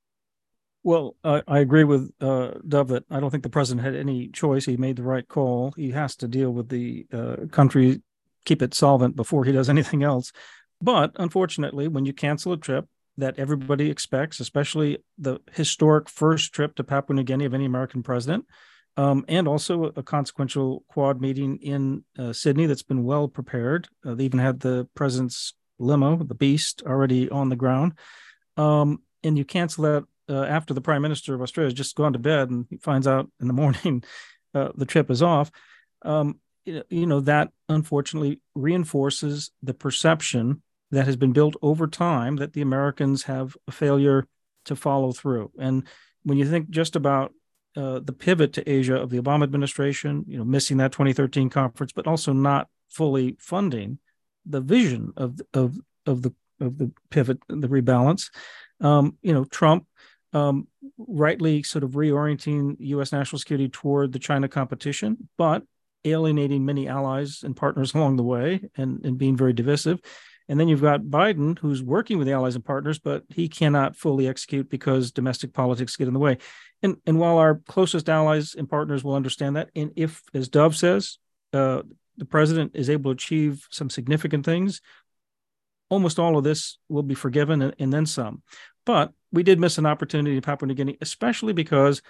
[0.84, 4.66] Well, I, agree with uh, Dov that I don't think the president had any choice.
[4.66, 5.74] He made the right call.
[5.76, 8.02] He has to deal with the uh, country,
[8.46, 10.32] keep it solvent before he does anything else.
[10.82, 12.88] But unfortunately, when you cancel a trip,
[13.20, 18.04] that everybody expects, especially the historic first trip to Papua New Guinea of any American
[18.04, 18.46] president,
[18.98, 23.88] um, and also a consequential quad meeting in uh, Sydney that's been well prepared.
[24.06, 27.94] Uh, they even had the president's limo, the Beast, already on the ground.
[28.58, 32.14] Um, and you cancel that uh, after the prime minister of Australia has just gone
[32.14, 34.04] to bed and he finds out in the morning
[34.54, 35.52] uh, the trip is off.
[36.04, 42.54] Um, you know, that unfortunately reinforces the perception that has been built over time that
[42.54, 44.28] the Americans have a failure
[44.66, 45.52] to follow through.
[45.60, 45.88] And
[46.24, 47.34] when you think just about
[47.76, 51.92] uh, the pivot to Asia of the Obama administration, you know, missing that 2013 conference,
[51.92, 54.00] but also not fully funding
[54.46, 58.30] the vision of of of the of the pivot, the rebalance.
[58.82, 59.86] Um, you know, Trump
[60.34, 63.12] um, rightly sort of reorienting U.S.
[63.12, 65.64] national security toward the China competition, but
[66.06, 70.00] alienating many allies and partners along the way and, and being very divisive.
[70.50, 73.96] And then you've got Biden, who's working with the allies and partners, but he cannot
[73.96, 76.40] fully execute because domestic politics get in the way.
[76.82, 80.76] And and while our closest allies and partners will understand that, and if, as Dov
[80.76, 81.20] says,
[81.54, 81.84] uh,
[82.18, 84.82] the president is able to achieve some significant things,
[85.88, 88.42] almost all of this will be forgiven and, and then some.
[88.86, 92.02] But we did miss an opportunity in Papua New Guinea, especially because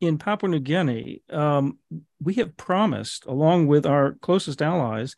[0.00, 1.78] in Papua New Guinea, um,
[2.20, 5.14] we have promised, along with our closest allies,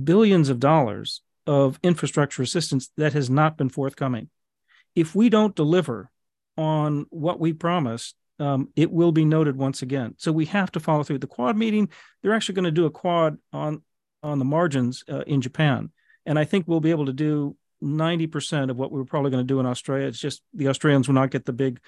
[0.00, 4.30] billions of dollars of infrastructure assistance that has not been forthcoming.
[4.94, 6.10] If we don't deliver
[6.56, 10.14] on what we promised, um, it will be noted once again.
[10.18, 11.18] So we have to follow through.
[11.18, 11.88] The Quad meeting,
[12.22, 13.82] they're actually going to do a Quad on
[14.22, 15.90] on the margins uh, in Japan,
[16.24, 19.46] and I think we'll be able to do 90% of what we were probably going
[19.46, 20.06] to do in Australia.
[20.06, 21.80] It's just the Australians will not get the big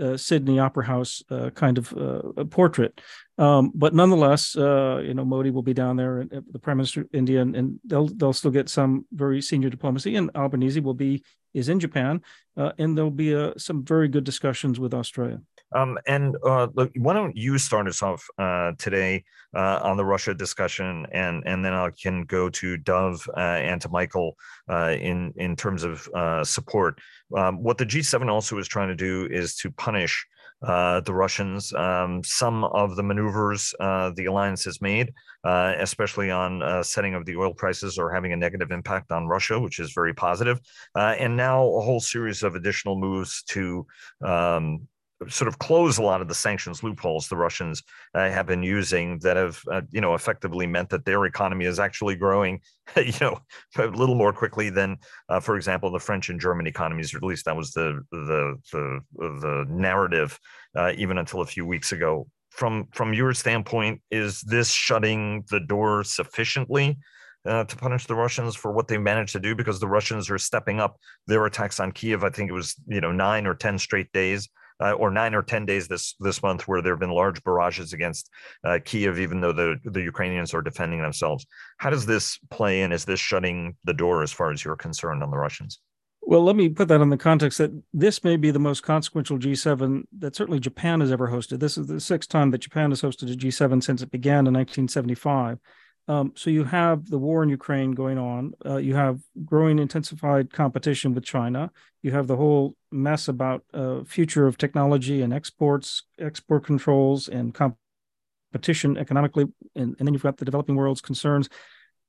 [0.00, 3.00] uh, Sydney Opera House uh, kind of uh, portrait.
[3.36, 6.76] Um, but nonetheless, uh, you know, Modi will be down there, and uh, the Prime
[6.76, 10.16] Minister of India, and, and, they'll they'll still get some very senior diplomacy.
[10.16, 12.22] And Albanese will be is in Japan,
[12.56, 15.40] uh, and there'll be some very good discussions with Australia.
[15.74, 20.04] Um, and uh, look, why don't you start us off uh, today uh, on the
[20.04, 24.36] Russia discussion, and and then I can go to Dov and to Michael
[24.68, 26.08] in in terms of
[26.46, 27.00] support.
[27.36, 30.26] Um, what the G7 also is trying to do is to punish
[30.66, 31.72] uh, the Russians.
[31.74, 35.12] Um, some of the maneuvers uh, the alliance has made,
[35.44, 39.26] uh, especially on uh, setting of the oil prices, are having a negative impact on
[39.26, 40.60] Russia, which is very positive.
[40.94, 43.86] Uh, and now a whole series of additional moves to
[44.24, 44.86] um,
[45.28, 47.82] sort of close a lot of the sanctions loopholes the Russians
[48.14, 51.78] uh, have been using that have, uh, you know, effectively meant that their economy is
[51.78, 52.60] actually growing,
[52.96, 53.38] you know,
[53.78, 54.96] a little more quickly than,
[55.28, 58.56] uh, for example, the French and German economies, or at least that was the the
[58.72, 60.38] the, the narrative
[60.76, 62.26] uh, even until a few weeks ago.
[62.50, 66.98] From from your standpoint, is this shutting the door sufficiently?
[67.46, 70.38] Uh, to punish the Russians for what they managed to do because the Russians are
[70.38, 72.24] stepping up their attacks on Kiev.
[72.24, 74.48] I think it was you know nine or ten straight days
[74.80, 77.92] uh, or nine or ten days this this month where there have been large barrages
[77.92, 78.30] against
[78.64, 81.46] uh, Kiev, even though the the Ukrainians are defending themselves.
[81.78, 82.92] How does this play in?
[82.92, 85.80] Is this shutting the door as far as you're concerned on the Russians?
[86.26, 89.38] Well, let me put that in the context that this may be the most consequential
[89.38, 91.60] G7 that certainly Japan has ever hosted.
[91.60, 94.54] This is the sixth time that Japan has hosted a G7 since it began in
[94.54, 95.58] 1975.
[96.06, 98.52] Um, so you have the war in Ukraine going on.
[98.64, 101.70] Uh, you have growing intensified competition with China.
[102.02, 107.54] You have the whole mess about uh, future of technology and exports, export controls, and
[107.54, 111.48] competition economically, and, and then you've got the developing world's concerns.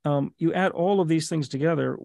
[0.04, 1.98] Um, you add all of these things together,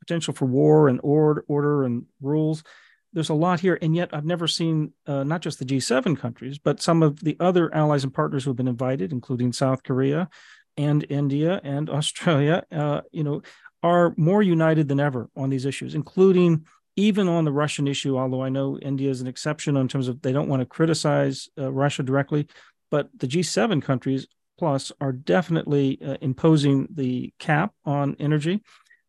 [0.00, 2.64] potential for war and order, order and rules.
[3.12, 6.58] There's a lot here, and yet I've never seen uh, not just the G7 countries,
[6.58, 10.28] but some of the other allies and partners who have been invited, including South Korea,
[10.76, 13.42] and India and Australia, uh, you know,
[13.82, 18.16] are more united than ever on these issues, including even on the Russian issue.
[18.16, 21.48] Although I know India is an exception in terms of they don't want to criticize
[21.58, 22.48] uh, Russia directly,
[22.90, 24.26] but the G7 countries
[24.58, 28.62] plus are definitely uh, imposing the cap on energy,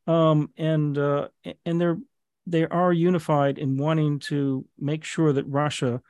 [0.07, 1.27] um, and uh,
[1.65, 1.97] and they're
[2.45, 6.01] they are unified in wanting to make sure that Russia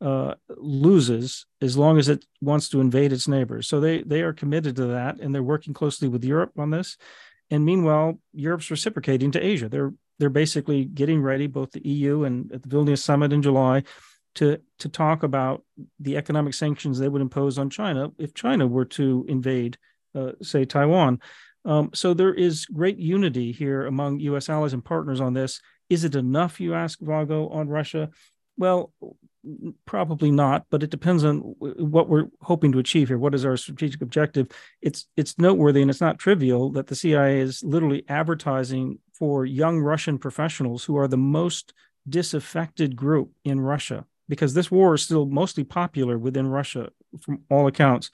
[0.00, 3.68] uh, loses as long as it wants to invade its neighbors.
[3.68, 6.96] So they they are committed to that, and they're working closely with Europe on this.
[7.50, 9.68] And meanwhile, Europe's reciprocating to Asia.
[9.68, 13.84] They're they're basically getting ready, both the EU and at the Vilnius summit in July,
[14.36, 15.64] to to talk about
[15.98, 19.78] the economic sanctions they would impose on China if China were to invade,
[20.14, 21.20] uh, say, Taiwan.
[21.64, 24.48] Um, so there is great unity here among U.S.
[24.48, 25.60] allies and partners on this.
[25.90, 28.10] Is it enough, you ask, Vago, on Russia?
[28.56, 28.92] Well,
[29.86, 33.18] probably not but it depends on what we're hoping to achieve here.
[33.18, 34.48] What is our strategic objective?
[34.82, 39.78] It's it's noteworthy and it's not trivial that the cia is literally advertising for young
[39.78, 41.72] russian professionals who are the most
[42.08, 47.66] disaffected group in russia because this war is still mostly popular within russia from all
[47.66, 48.10] accounts.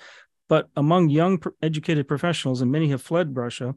[0.48, 3.74] But among young educated professionals and many have fled russia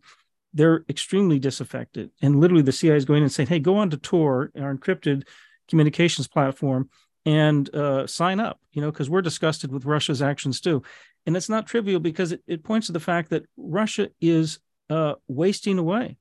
[0.54, 2.10] they're extremely disaffected.
[2.22, 5.24] And literally the cia is going and saying hey go on to tor our encrypted
[5.68, 6.90] communications platform
[7.28, 10.82] and uh, sign up, you know, because we're disgusted with Russia's actions too.
[11.26, 14.60] And it's not trivial because it, it points to the fact that Russia is
[14.90, 16.18] uh, wasting away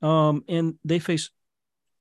[0.00, 1.28] um, and they face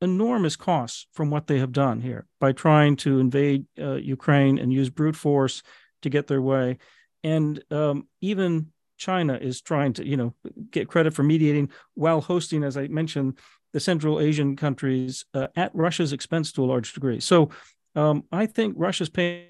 [0.01, 4.71] enormous costs from what they have done here by trying to invade uh, Ukraine and
[4.71, 5.61] use brute force
[6.03, 6.77] to get their way.
[7.25, 10.33] And um, even China is trying to, you know,
[10.71, 13.37] get credit for mediating while hosting, as I mentioned,
[13.73, 17.19] the Central Asian countries uh, at Russia's expense to a large degree.
[17.19, 17.49] So
[17.95, 19.47] um, I think Russia's paying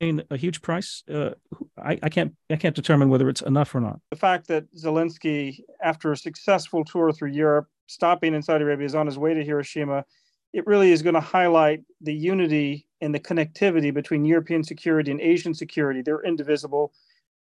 [0.00, 1.02] a huge price.
[1.10, 1.30] Uh,
[1.76, 4.00] I, I, can't I can't determine whether it's enough or not.
[4.10, 8.94] The fact that Zelensky, after a successful tour through Europe, stopping in Saudi Arabia, is
[8.94, 10.04] on his way to Hiroshima,
[10.52, 15.20] it really is going to highlight the unity and the connectivity between European security and
[15.20, 16.02] Asian security.
[16.02, 16.92] They're indivisible.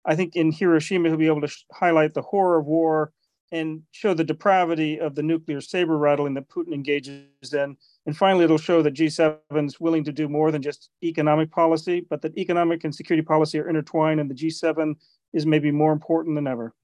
[0.04, 3.12] I think in Hiroshima, he'll be able to sh- highlight the horror of war
[3.52, 8.44] and show the depravity of the nuclear saber rattling that Putin engages in and finally,
[8.44, 12.36] it'll show that G7 is willing to do more than just economic policy, but that
[12.36, 14.94] economic and security policy are intertwined, and the G7
[15.32, 16.74] is maybe more important than ever.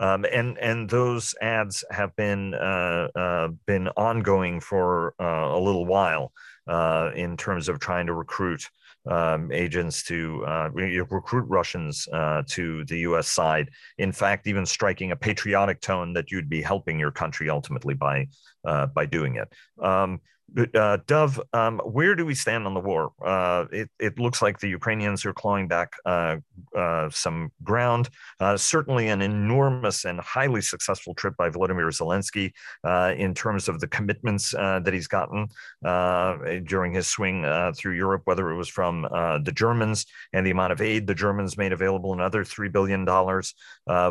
[0.00, 5.86] Um, and and those ads have been uh, uh, been ongoing for uh, a little
[5.86, 6.32] while
[6.68, 8.62] uh, in terms of trying to recruit
[9.10, 13.26] um, agents to uh, recruit Russians uh, to the U.S.
[13.26, 13.70] side.
[13.96, 18.28] In fact, even striking a patriotic tone that you'd be helping your country ultimately by
[18.62, 19.52] by doing it.
[19.84, 20.20] Um,
[20.74, 23.12] uh, Dov, um, where do we stand on the war?
[23.24, 26.36] Uh, it, it, looks like the Ukrainians are clawing back uh,
[26.76, 28.08] uh some ground.
[28.40, 32.52] Uh, certainly, an enormous and highly successful trip by Volodymyr Zelensky
[32.84, 35.48] uh, in terms of the commitments that he's gotten
[36.64, 37.44] during his swing
[37.76, 41.56] through Europe, whether it was from the Germans and the amount of aid the Germans
[41.56, 43.04] made available, another $3 billion,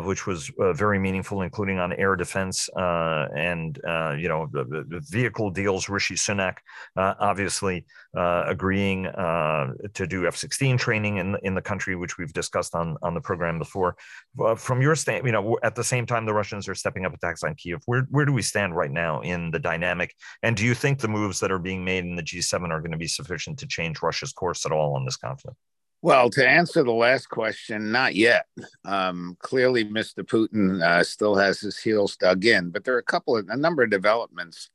[0.04, 3.78] which was very meaningful, including on air defense and,
[4.18, 7.84] you know, the, the vehicle deals, Rishi Uh, obviously
[8.16, 12.96] uh, agreeing uh, to do F-16 training in in the country, which we've discussed on
[13.02, 13.96] on the program before.
[14.56, 17.42] from your stand, you know, at the same time, the Russians are stepping up attacks
[17.42, 17.82] on Kiev.
[17.86, 20.14] Where where do we stand right now in the dynamic?
[20.42, 22.92] And do you think the moves that are being made in the G7 are going
[22.92, 25.56] to be sufficient to change Russia's course at all on this conflict?
[26.00, 28.46] Well, to answer the last question, not yet.
[28.84, 30.22] Um, clearly, Mr.
[30.22, 33.56] Putin uh, still has his heels dug in, but there are a couple of a
[33.56, 34.70] number of developments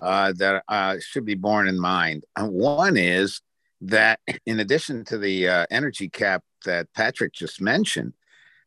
[0.00, 2.24] uh, that uh, should be borne in mind.
[2.36, 3.40] Uh, one is
[3.80, 8.12] that, in addition to the uh, energy cap that Patrick just mentioned,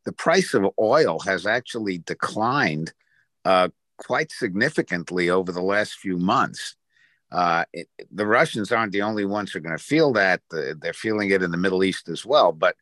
[0.06, 2.94] the price of oil has actually declined
[3.46, 6.76] uh, quite significantly over the last few months.
[7.32, 10.42] Uh, it, the Russians aren't the only ones who are going to feel that.
[10.50, 12.52] they're feeling it in the Middle East as well.
[12.52, 12.76] But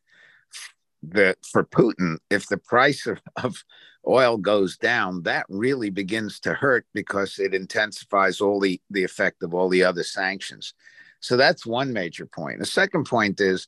[1.03, 3.63] the, for Putin, if the price of, of
[4.07, 9.43] oil goes down, that really begins to hurt because it intensifies all the, the effect
[9.43, 10.73] of all the other sanctions.
[11.19, 12.59] So that's one major point.
[12.59, 13.67] The second point is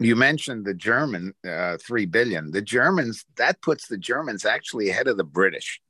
[0.00, 2.50] you mentioned the German uh, three billion.
[2.50, 5.80] The Germans that puts the Germans actually ahead of the British,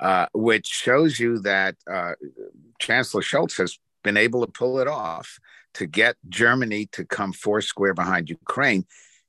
[0.00, 2.12] uh, which shows you that uh,
[2.80, 5.38] Chancellor Scholz has been able to pull it off
[5.74, 8.84] to get Germany to come four square behind Ukraine.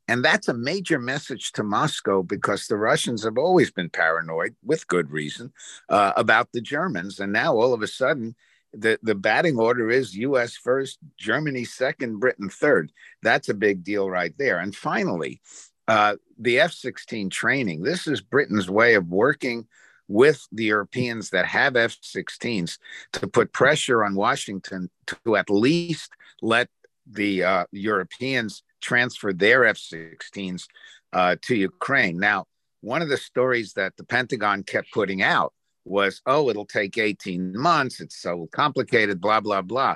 [0.08, 4.88] And that's a major message to Moscow because the Russians have always been paranoid, with
[4.88, 5.54] good reason,
[5.90, 7.20] uh, about the Germans.
[7.20, 8.36] And now all of a sudden,
[8.74, 12.92] the, the batting order is US first, Germany second, Britain third.
[13.22, 14.60] That's a big deal right there.
[14.60, 15.42] And finally,
[15.88, 17.84] uh, the F 16 training.
[17.84, 19.68] This is Britain's way of working
[20.08, 22.78] with the Europeans that have F 16s
[23.14, 26.70] to put pressure on Washington to at least let
[27.06, 30.66] the uh, Europeans transfer their F 16s
[31.14, 32.20] uh, to Ukraine.
[32.20, 32.46] Now,
[32.82, 35.54] one of the stories that the Pentagon kept putting out
[35.86, 38.00] was, oh, it'll take 18 months.
[38.00, 39.96] It's so complicated, blah, blah, blah.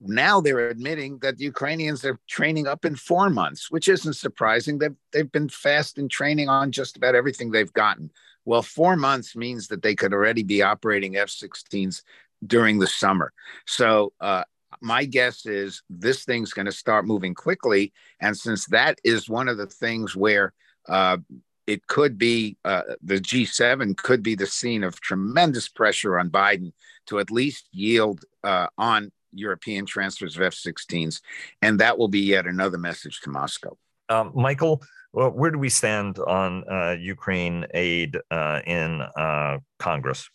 [0.00, 4.78] Now they're admitting that the Ukrainians are training up in four months, which isn't surprising.
[4.78, 8.10] They've, they've been fast in training on just about everything they've gotten.
[8.44, 12.02] Well, four months means that they could already be operating F 16s
[12.46, 13.32] during the summer.
[13.66, 14.44] So, uh,
[14.80, 17.92] my guess is this thing's going to start moving quickly.
[18.20, 20.52] And since that is one of the things where
[20.88, 21.18] uh,
[21.66, 26.72] it could be uh, the G7 could be the scene of tremendous pressure on Biden
[27.06, 31.20] to at least yield uh, on European transfers of F 16s.
[31.60, 33.76] And that will be yet another message to Moscow.
[34.08, 40.28] Um, Michael, well, where do we stand on uh, Ukraine aid uh, in uh, Congress?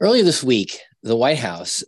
[0.00, 1.82] Earlier this week, the White House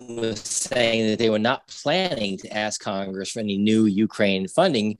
[0.00, 4.98] was saying that they were not planning to ask Congress for any new Ukraine funding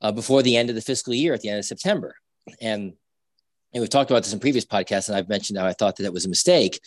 [0.00, 2.14] uh, before the end of the fiscal year at the end of September.
[2.60, 2.94] And,
[3.72, 6.04] and we've talked about this in previous podcasts, and I've mentioned how I thought that
[6.04, 6.80] that was a mistake.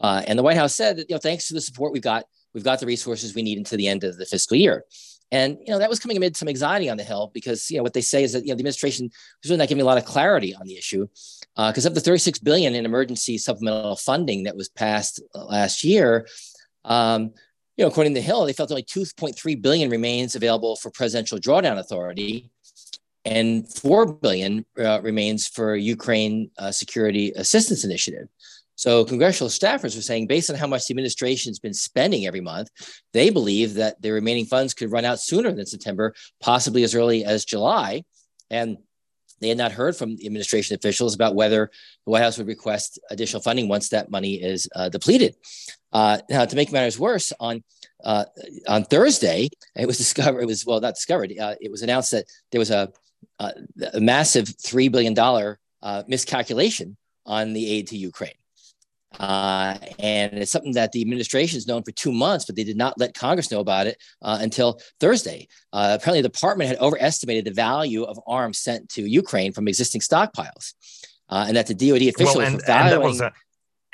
[0.00, 2.24] Uh, and the White House said that, you know, thanks to the support we've got,
[2.52, 4.84] we've got the resources we need until the end of the fiscal year.
[5.32, 7.82] And you know that was coming amid some anxiety on the Hill because you know
[7.82, 9.10] what they say is that you know the administration
[9.42, 11.08] was really not giving a lot of clarity on the issue
[11.56, 16.26] because uh, of the 36 billion in emergency supplemental funding that was passed last year.
[16.84, 17.32] Um,
[17.76, 21.38] you know, according to the Hill, they felt only 2.3 billion remains available for presidential
[21.38, 22.50] drawdown authority,
[23.24, 28.28] and 4 billion uh, remains for Ukraine uh, Security Assistance Initiative.
[28.76, 32.40] So congressional staffers were saying, based on how much the administration has been spending every
[32.40, 32.68] month,
[33.12, 37.24] they believe that the remaining funds could run out sooner than September, possibly as early
[37.24, 38.02] as July.
[38.50, 38.78] And
[39.40, 41.70] they had not heard from the administration officials about whether
[42.04, 45.36] the White House would request additional funding once that money is uh, depleted.
[45.92, 47.62] Uh, now, to make matters worse, on
[48.04, 48.24] uh,
[48.68, 50.40] on Thursday, it was discovered.
[50.40, 51.32] It was well, not discovered.
[51.38, 52.92] Uh, it was announced that there was a
[53.38, 55.18] a massive $3 billion
[55.82, 56.96] uh, miscalculation
[57.26, 58.34] on the aid to Ukraine.
[59.18, 62.76] Uh, and it's something that the administration has known for two months, but they did
[62.76, 65.48] not let Congress know about it uh, until Thursday.
[65.72, 70.00] Uh, apparently, the department had overestimated the value of arms sent to Ukraine from existing
[70.00, 70.74] stockpiles,
[71.28, 73.20] uh, and that the DoD officials well, and, valuing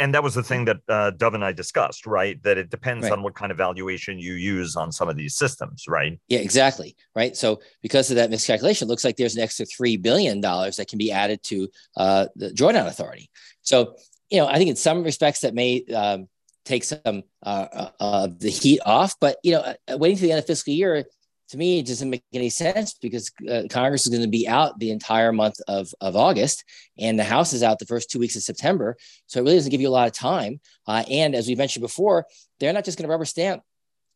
[0.00, 2.42] and that was the thing that uh, Dov and I discussed, right?
[2.42, 3.12] That it depends right.
[3.12, 6.18] on what kind of valuation you use on some of these systems, right?
[6.26, 6.96] Yeah, exactly.
[7.14, 7.36] Right.
[7.36, 10.88] So because of that miscalculation, it looks like there's an extra three billion dollars that
[10.88, 11.68] can be added to
[11.98, 13.28] uh, the drawdown authority.
[13.60, 13.96] So
[14.30, 16.28] you know, I think in some respects that may um,
[16.64, 20.32] take some uh, uh, of the heat off, but you know, uh, waiting to the
[20.32, 21.04] end of fiscal year
[21.50, 24.78] to me, it doesn't make any sense because uh, Congress is going to be out
[24.78, 26.64] the entire month of, of August,
[26.96, 28.96] and the House is out the first two weeks of September.
[29.26, 30.60] So it really doesn't give you a lot of time.
[30.86, 32.24] Uh, and as we mentioned before,
[32.60, 33.62] they're not just going to rubber stamp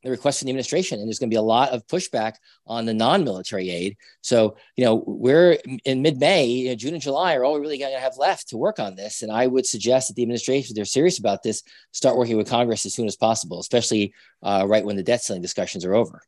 [0.04, 2.34] the request from the administration, and there's going to be a lot of pushback
[2.66, 3.96] on the non-military aid.
[4.20, 7.78] So, you know, we're in mid-May, you know, June and July are all we really
[7.78, 9.22] going to have left to work on this.
[9.22, 12.48] And I would suggest that the administration, if they're serious about this, start working with
[12.48, 16.22] Congress as soon as possible, especially uh, right when the debt ceiling discussions are over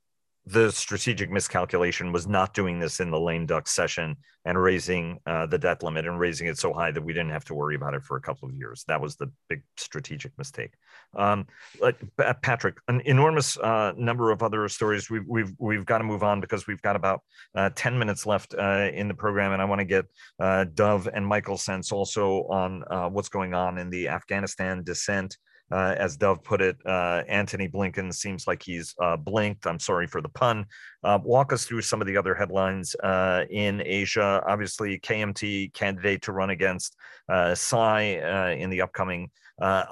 [0.47, 5.45] the strategic miscalculation was not doing this in the lame duck session and raising uh,
[5.47, 7.95] the debt limit and raising it so high that we didn't have to worry about
[7.95, 8.85] it for a couple of years.
[8.87, 10.75] That was the big strategic mistake.
[11.17, 11.49] Um,
[11.81, 11.97] like
[12.43, 15.11] Patrick, an enormous uh, number of other stories.
[15.11, 17.23] We've we've we've got to move on because we've got about
[17.57, 20.07] uh, ten minutes left uh, in the program, and I want to get
[20.39, 25.37] uh, Dov and Michael sense also on uh, what's going on in the Afghanistan dissent.
[25.71, 29.67] Uh, as Dov put it, uh, Antony Blinken seems like he's uh, blinked.
[29.67, 30.67] I'm sorry for the pun.
[31.03, 34.43] Uh, walk us through some of the other headlines uh, in Asia.
[34.47, 36.97] Obviously, KMT candidate to run against
[37.29, 39.31] uh, Tsai in the upcoming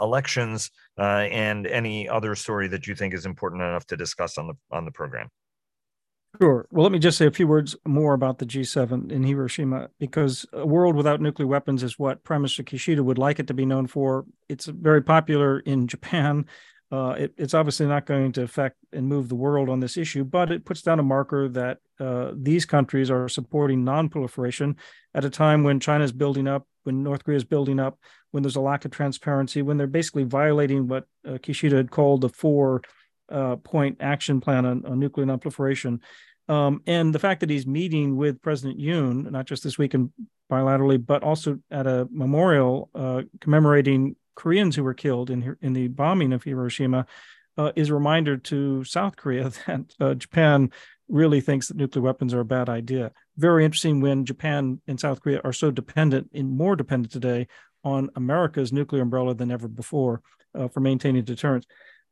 [0.01, 4.55] elections, and any other story that you think is important enough to discuss on the
[4.71, 5.29] on the program.
[6.41, 6.67] Sure.
[6.71, 10.45] Well, let me just say a few words more about the G7 in Hiroshima, because
[10.53, 13.65] a world without nuclear weapons is what Prime Minister Kishida would like it to be
[13.65, 14.25] known for.
[14.49, 16.47] It's very popular in Japan.
[16.91, 20.25] Uh, it, it's obviously not going to affect and move the world on this issue,
[20.25, 24.77] but it puts down a marker that uh, these countries are supporting non-proliferation
[25.15, 27.99] at a time when China is building up, when North Korea is building up,
[28.33, 32.21] when there's a lack of transparency, when they're basically violating what uh, Kishida had called
[32.21, 32.83] the four
[33.31, 36.01] uh, point action plan on, on nuclear nonproliferation.
[36.49, 40.11] Um, and the fact that he's meeting with President Yoon, not just this week and
[40.51, 45.89] bilaterally, but also at a memorial uh, commemorating Koreans who were killed in in the
[45.89, 47.07] bombing of Hiroshima,
[47.57, 50.71] uh, is a reminder to South Korea that uh, Japan
[51.09, 53.13] really thinks that nuclear weapons are a bad idea.
[53.37, 57.47] Very interesting when Japan and South Korea are so dependent, and more dependent today,
[57.85, 60.23] on America's nuclear umbrella than ever before
[60.55, 61.67] uh, for maintaining deterrence.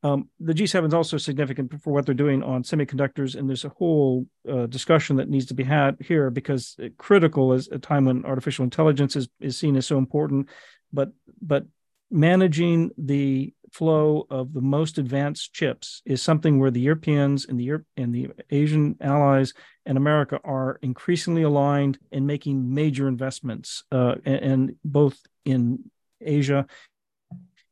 [0.05, 3.68] Um, the G7 is also significant for what they're doing on semiconductors, and there's a
[3.70, 8.24] whole uh, discussion that needs to be had here because critical is a time when
[8.24, 10.48] artificial intelligence is, is seen as so important,
[10.92, 11.66] but but
[12.11, 17.64] managing the flow of the most advanced chips is something where the Europeans and the
[17.64, 19.55] Europe and the Asian allies
[19.86, 25.90] and America are increasingly aligned in making major investments, uh, and, and both in
[26.20, 26.66] Asia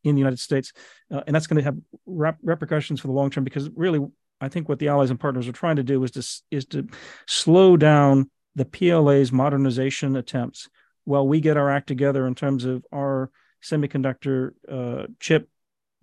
[0.05, 0.73] in the United States,
[1.11, 1.77] uh, and that's going to have
[2.07, 4.01] rep- repercussions for the long term because really,
[4.41, 6.89] I think what the allies and partners are trying to do is to is to
[7.27, 10.69] slow down the PLA's modernization attempts
[11.05, 13.31] while we get our act together in terms of our
[13.63, 15.49] semiconductor uh, chip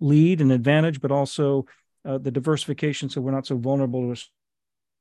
[0.00, 1.66] lead and advantage, but also
[2.04, 4.24] uh, the diversification so we're not so vulnerable to a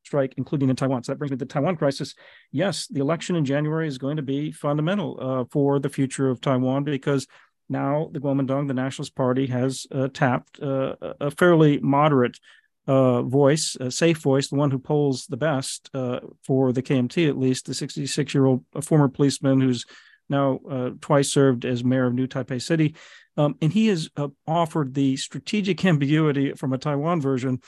[0.08, 1.04] strike, including in Taiwan.
[1.04, 2.16] So that brings me to the Taiwan crisis.
[2.52, 6.42] Yes, the election in January is going to be fundamental uh, for the future of
[6.42, 7.28] Taiwan because
[7.70, 12.40] now the Kuomintang, the Nationalist Party, has uh, tapped uh, a fairly moderate
[12.88, 17.28] uh, voice, a safe voice, the one who polls the best uh, for the KMT,
[17.28, 19.86] at least, the 66 year old former policeman who's
[20.30, 22.96] now uh, twice served as mayor of New Taipei City.
[23.36, 27.62] Um, and he has uh, offered the strategic ambiguity from a Taiwan version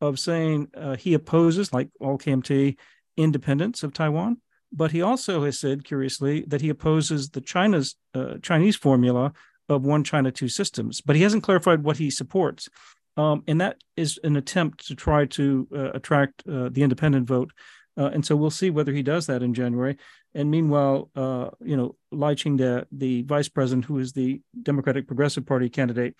[0.00, 2.76] of saying he opposes, like all KMT,
[3.16, 4.36] independence of Taiwan
[4.72, 9.32] but he also has said, curiously, that he opposes the China's uh, Chinese formula
[9.68, 11.00] of one China, two systems.
[11.00, 12.68] But he hasn't clarified what he supports,
[13.16, 17.52] um, and that is an attempt to try to uh, attract uh, the independent vote.
[17.98, 19.96] Uh, and so we'll see whether he does that in January.
[20.34, 25.46] And meanwhile, uh, you know, Lai Ching-te, the vice president, who is the Democratic Progressive
[25.46, 26.14] Party candidate,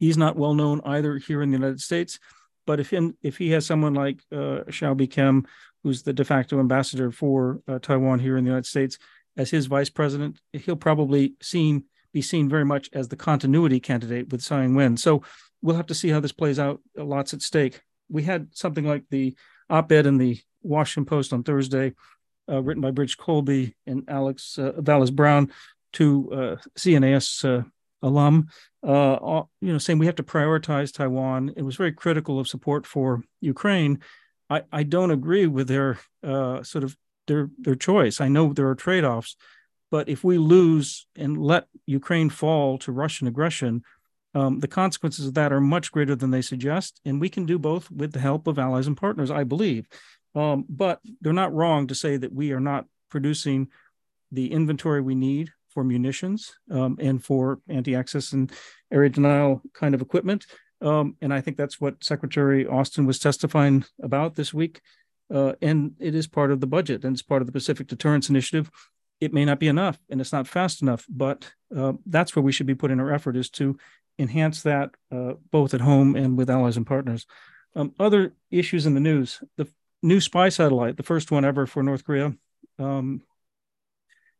[0.00, 2.18] he's not well known either here in the United States.
[2.66, 2.92] But if
[3.22, 5.46] if he has someone like uh, Hsiao Bi-khim,
[5.84, 8.98] who's the de facto ambassador for uh, Taiwan here in the United States,
[9.36, 11.34] as his vice president, he'll probably
[12.12, 14.96] be seen very much as the continuity candidate with Tsai Ing-wen.
[14.96, 15.22] So
[15.62, 16.80] we'll have to see how this plays out.
[16.96, 17.82] Lots at stake.
[18.08, 19.36] We had something like the
[19.68, 21.92] op-ed in the Washington Post on Thursday,
[22.48, 25.52] uh, written by Bridge Colby and Alex uh, Vallis Brown,
[25.94, 27.64] to uh, CNAS uh,
[28.02, 28.48] alum,
[28.82, 31.52] uh, you know, saying we have to prioritize Taiwan.
[31.56, 34.00] It was very critical of support for Ukraine.
[34.54, 36.96] I, I don't agree with their uh, sort of
[37.26, 38.20] their their choice.
[38.20, 39.36] I know there are trade offs,
[39.90, 43.82] but if we lose and let Ukraine fall to Russian aggression,
[44.34, 47.00] um, the consequences of that are much greater than they suggest.
[47.04, 49.86] And we can do both with the help of allies and partners, I believe.
[50.34, 53.68] Um, but they're not wrong to say that we are not producing
[54.32, 58.52] the inventory we need for munitions um, and for anti-access and
[58.92, 60.46] area denial kind of equipment.
[60.84, 64.82] Um, and I think that's what Secretary Austin was testifying about this week.
[65.32, 68.28] Uh, and it is part of the budget and it's part of the Pacific Deterrence
[68.28, 68.70] Initiative.
[69.18, 72.52] It may not be enough and it's not fast enough, but uh, that's where we
[72.52, 73.78] should be putting our effort is to
[74.18, 77.26] enhance that uh, both at home and with allies and partners.
[77.74, 79.66] Um, other issues in the news the
[80.02, 82.34] new spy satellite, the first one ever for North Korea.
[82.78, 83.22] Um,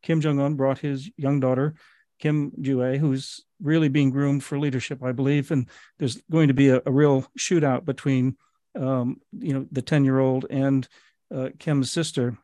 [0.02, 1.74] Kim Jong un brought his young daughter,
[2.18, 5.50] Kim Ju-ae, who's really being groomed for leadership, I believe.
[5.50, 8.36] And there's going to be a, a real shootout between,
[8.78, 10.86] um, you know, the 10 year old and
[11.34, 12.38] uh, Kim's sister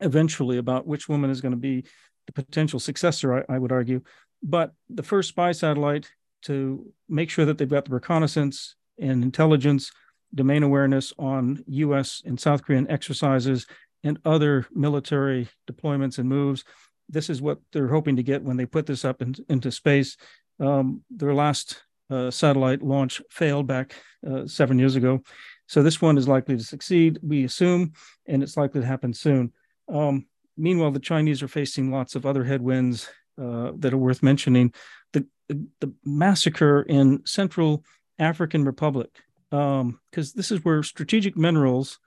[0.00, 1.84] eventually about which woman is going to be
[2.26, 4.00] the potential successor, I, I would argue.
[4.42, 6.10] But the first spy satellite
[6.42, 9.92] to make sure that they've got the reconnaissance and intelligence,
[10.34, 13.66] domain awareness on US and South Korean exercises
[14.02, 16.64] and other military deployments and moves.
[17.10, 20.16] This is what they're hoping to get when they put this up in, into space.
[20.58, 23.94] Um, their last uh, satellite launch failed back
[24.28, 25.22] uh, seven years ago.
[25.66, 27.92] So this one is likely to succeed, we assume,
[28.26, 29.52] and it's likely to happen soon.
[29.88, 33.08] Um, meanwhile, the Chinese are facing lots of other headwinds
[33.40, 34.72] uh, that are worth mentioning.
[35.12, 37.84] The, the massacre in Central
[38.18, 39.10] African Republic,
[39.50, 41.98] because um, this is where strategic minerals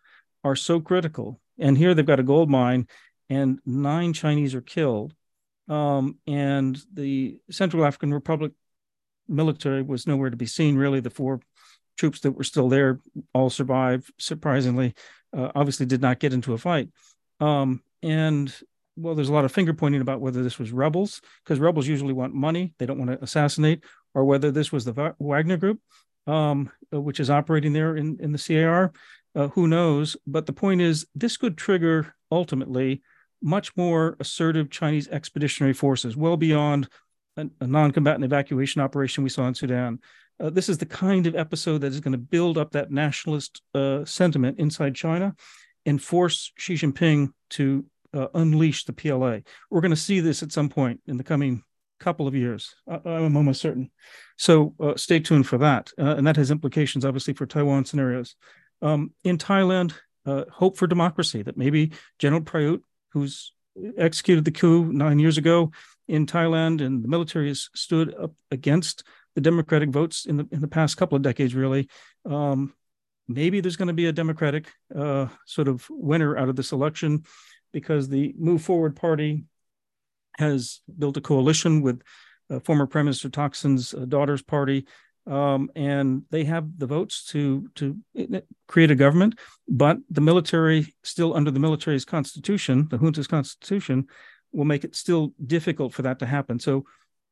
[0.44, 1.40] are so critical.
[1.60, 2.88] And here they've got a gold mine,
[3.30, 5.14] and nine Chinese are killed.
[5.70, 8.52] Um, and the Central African Republic
[9.28, 11.00] military was nowhere to be seen, really.
[11.00, 11.40] The four
[11.98, 13.00] troops that were still there
[13.34, 14.94] all survived, surprisingly.
[15.36, 16.90] Uh, obviously, did not get into a fight.
[17.40, 18.54] Um, and
[18.96, 22.14] well, there's a lot of finger pointing about whether this was rebels, because rebels usually
[22.14, 25.80] want money, they don't want to assassinate, or whether this was the Wagner group,
[26.28, 28.92] um, uh, which is operating there in, in the CAR.
[29.36, 30.16] Uh, who knows?
[30.28, 33.02] But the point is, this could trigger ultimately
[33.44, 36.88] much more assertive Chinese expeditionary forces, well beyond
[37.38, 40.00] a, a non combatant evacuation operation we saw in Sudan.
[40.40, 43.62] Uh, this is the kind of episode that is going to build up that nationalist
[43.76, 45.36] uh, sentiment inside China
[45.86, 49.40] and force Xi Jinping to uh, unleash the PLA.
[49.70, 51.64] We're going to see this at some point in the coming
[52.00, 52.76] couple of years.
[52.88, 53.90] I, am almost certain.
[54.38, 55.92] So uh, stay tuned for that.
[55.98, 58.36] Uh, and that has implications, obviously, for Taiwan scenarios.
[58.82, 59.94] Um, in Thailand,
[60.26, 62.82] uh, hope for democracy that maybe General Prayut,
[63.14, 63.54] who's
[63.98, 65.72] executed the coup nine years ago
[66.08, 69.04] in Thailand, and the military has stood up against
[69.36, 71.88] the democratic votes in the in the past couple of decades, really.
[72.26, 72.74] Um,
[73.28, 77.24] maybe there's going to be a democratic uh, sort of winner out of this election
[77.72, 79.46] because the Move Forward Party
[80.38, 82.02] has built a coalition with
[82.50, 84.86] uh, former Prime Minister Thaksin's uh, daughter's party,
[85.26, 87.98] um, and they have the votes to to
[88.68, 89.40] create a government.
[89.68, 94.08] But the military, still under the military's constitution, the junta's constitution,
[94.52, 96.60] will make it still difficult for that to happen.
[96.60, 96.86] So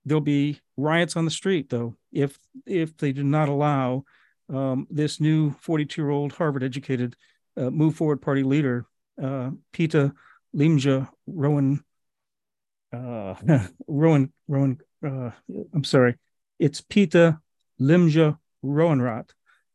[0.05, 4.03] there'll be riots on the street, though, if if they do not allow
[4.49, 7.15] um, this new 42 year old Harvard educated
[7.57, 8.85] uh, Move Forward Party leader,
[9.21, 10.13] uh, Pita
[10.55, 11.83] Limja Rowan,
[12.93, 13.35] uh,
[13.87, 15.31] Rowan, Rowan, uh,
[15.73, 16.15] I'm sorry,
[16.59, 17.39] it's Pita
[17.81, 19.29] Limja Rowanrat,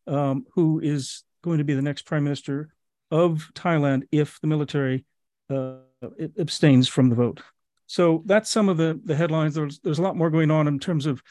[0.07, 2.71] um, who is going to be the next prime minister
[3.11, 5.05] of Thailand if the military
[5.51, 5.77] uh,
[6.39, 7.41] abstains from the vote.
[7.87, 9.55] So that's some of the, the headlines.
[9.55, 11.23] There's, there's a lot more going on in terms of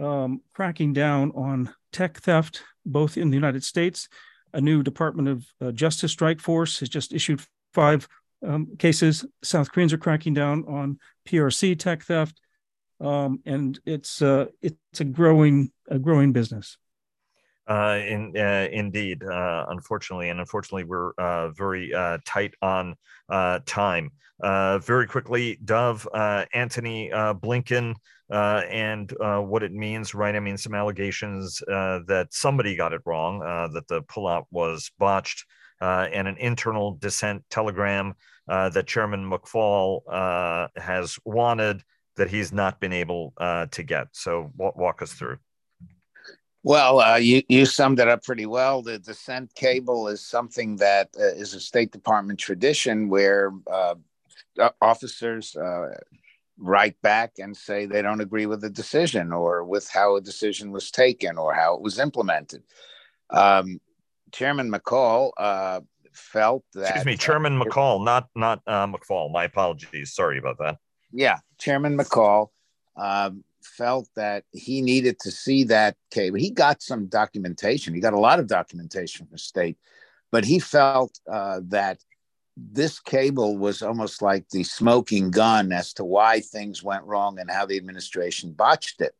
[0.00, 4.08] um, cracking down on tech theft, both in the United States.
[4.52, 8.06] A new Department of uh, Justice strike force has just issued five
[8.46, 9.24] um, cases.
[9.42, 12.40] South Koreans are cracking down on PRC tech theft,
[13.02, 16.78] um, and it's uh, it's a growing a growing business.
[17.68, 22.94] Uh, in uh, indeed, uh, unfortunately, and unfortunately, we're uh, very uh, tight on
[23.28, 24.10] uh, time.
[24.40, 26.08] very quickly, Dov,
[26.52, 27.94] Antony Blinken,
[28.30, 30.34] and what it means, right?
[30.34, 33.40] I mean, some allegations that somebody got it wrong,
[33.72, 35.44] that the pullout was botched,
[35.80, 38.14] and an internal dissent telegram
[38.48, 40.00] that Chairman McFaul
[40.76, 41.82] has wanted
[42.16, 44.08] that he's not been able to get.
[44.12, 45.38] So, walk, walk us through.
[46.64, 48.82] Well, uh, you you summed it up pretty well.
[48.82, 53.96] The dissent cable is something that uh, is a State Department tradition where uh,
[54.80, 55.88] officers uh,
[56.58, 60.70] write back and say they don't agree with the decision or with how a decision
[60.70, 62.62] was taken or how it was implemented.
[63.30, 63.80] Um,
[64.30, 65.80] Chairman McCall uh,
[66.12, 66.90] felt that.
[66.90, 69.32] Excuse me, Chairman McCall, not not uh, McFaul.
[69.32, 70.14] My apologies.
[70.14, 70.76] Sorry about that.
[71.12, 72.48] Yeah, Chairman McCall.
[72.96, 76.38] Um, felt that he needed to see that cable.
[76.38, 77.94] He got some documentation.
[77.94, 79.78] He got a lot of documentation from the state,
[80.30, 81.98] but he felt uh, that
[82.56, 87.50] this cable was almost like the smoking gun as to why things went wrong and
[87.50, 89.14] how the administration botched it.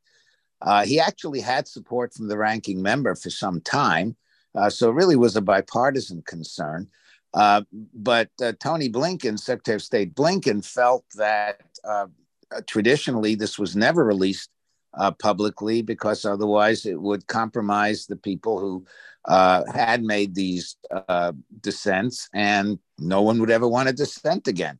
[0.60, 4.16] Uh, he actually had support from the ranking member for some time,
[4.54, 6.88] uh, so it really was a bipartisan concern.
[7.34, 7.62] Uh,
[7.94, 12.06] but uh, Tony Blinken, Secretary of State Blinken, felt that uh,
[12.52, 14.50] uh, traditionally this was never released
[14.98, 18.84] uh, publicly because otherwise it would compromise the people who
[19.26, 20.76] uh, had made these
[21.08, 24.78] uh, dissents, and no one would ever want to dissent again.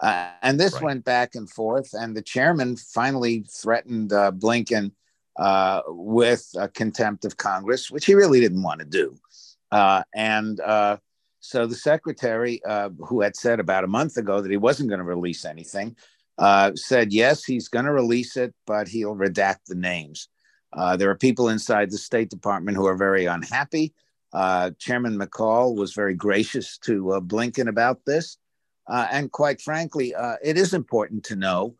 [0.00, 0.84] Uh, and this right.
[0.84, 4.92] went back and forth, and the chairman finally threatened uh, Blinken
[5.88, 9.16] with contempt of Congress, which he really didn't want to do.
[10.14, 10.60] and
[11.40, 12.62] so the secretary,
[12.98, 15.96] who had said about a month ago that he wasn't going to release anything,
[16.38, 20.28] uh, said yes, he's going to release it, but he'll redact the names.
[20.72, 23.94] Uh, there are people inside the State Department who are very unhappy.
[24.32, 28.36] Uh, Chairman McCall was very gracious to uh, Blinken about this.
[28.88, 31.76] Uh, and quite frankly, uh, it is important to know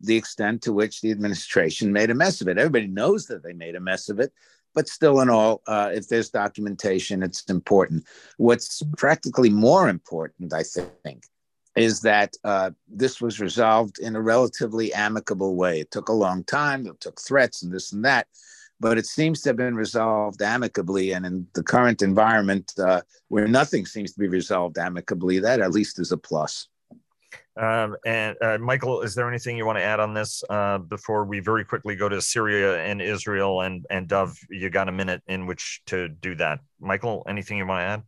[0.00, 2.58] the extent to which the administration made a mess of it.
[2.58, 4.32] Everybody knows that they made a mess of it,
[4.74, 8.04] but still, in all, if there's documentation, it's important.
[8.38, 10.64] What's practically more important, I
[11.04, 11.24] think,
[11.76, 15.80] is that uh, this was resolved in a relatively amicable way.
[15.80, 18.26] It took a long time, it took threats and this and that,
[18.80, 21.12] but it seems to have been resolved amicably.
[21.12, 25.72] And in the current environment uh, where nothing seems to be resolved amicably, that at
[25.72, 26.68] least is a plus.
[27.54, 31.24] Um, and uh, Michael, is there anything you want to add on this uh, before
[31.24, 34.38] we very quickly go to Syria and Israel and and Dov?
[34.48, 36.60] You got a minute in which to do that.
[36.80, 38.02] Michael, anything you want to add?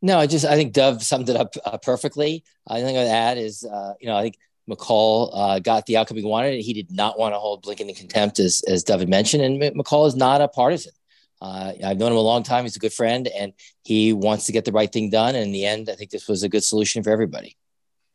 [0.00, 2.44] No, I just I think Dov summed it up uh, perfectly.
[2.66, 4.38] I think I'd add is uh, you know I think
[4.68, 6.60] McCall uh, got the outcome he wanted.
[6.60, 9.60] He did not want to hold Blinken in contempt, as as Dov had mentioned, and
[9.76, 10.92] McCall is not a partisan.
[11.40, 12.64] Uh, I've known him a long time.
[12.64, 13.52] He's a good friend, and
[13.84, 15.34] he wants to get the right thing done.
[15.34, 17.56] And in the end, I think this was a good solution for everybody.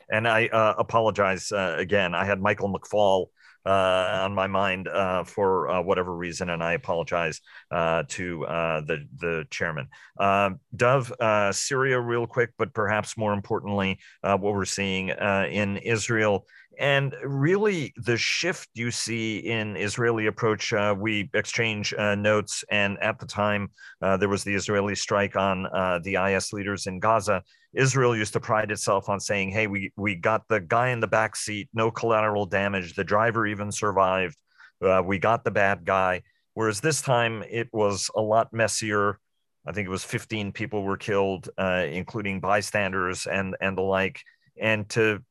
[0.10, 2.14] And I uh, apologize uh, again.
[2.14, 3.28] I had Michael McFaul uh,
[3.72, 7.42] on my mind uh, for uh, whatever reason, and I apologize
[7.72, 9.88] uh, to uh, the the chairman.
[10.20, 16.46] Um, Dov, uh, Syria, real quick, but perhaps more importantly, what we're seeing in Israel.
[16.80, 23.26] And really, the shift you see in Israeli approach, we exchange notes, and at the
[23.26, 23.70] time
[24.02, 25.64] there was the Israeli strike on
[26.04, 27.44] the IS leaders in Gaza.
[27.74, 31.08] Israel used to pride itself on saying, "Hey, we we got the guy in the
[31.08, 32.94] back seat, no collateral damage.
[32.94, 34.38] The driver even survived.
[34.82, 36.22] Uh, we got the bad guy."
[36.54, 39.20] Whereas this time it was a lot messier.
[39.66, 44.22] I think it was 15 people were killed, uh, including bystanders and and the like.
[44.62, 45.24] And to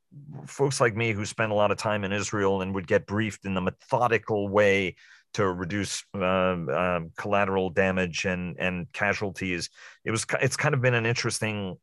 [0.46, 3.44] folks like me who spent a lot of time in Israel and would get briefed
[3.44, 4.96] in the methodical way
[5.34, 9.70] to reduce um, um, collateral damage and and casualties.
[10.04, 11.76] It was it's kind of been an interesting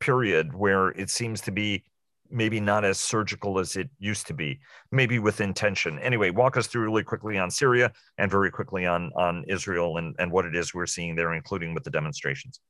[0.00, 1.84] period where it seems to be
[2.30, 4.60] maybe not as surgical as it used to be,
[4.92, 5.98] maybe with intention.
[6.00, 10.14] Anyway, walk us through really quickly on Syria and very quickly on on Israel and,
[10.18, 12.60] and what it is we're seeing there, including with the demonstrations.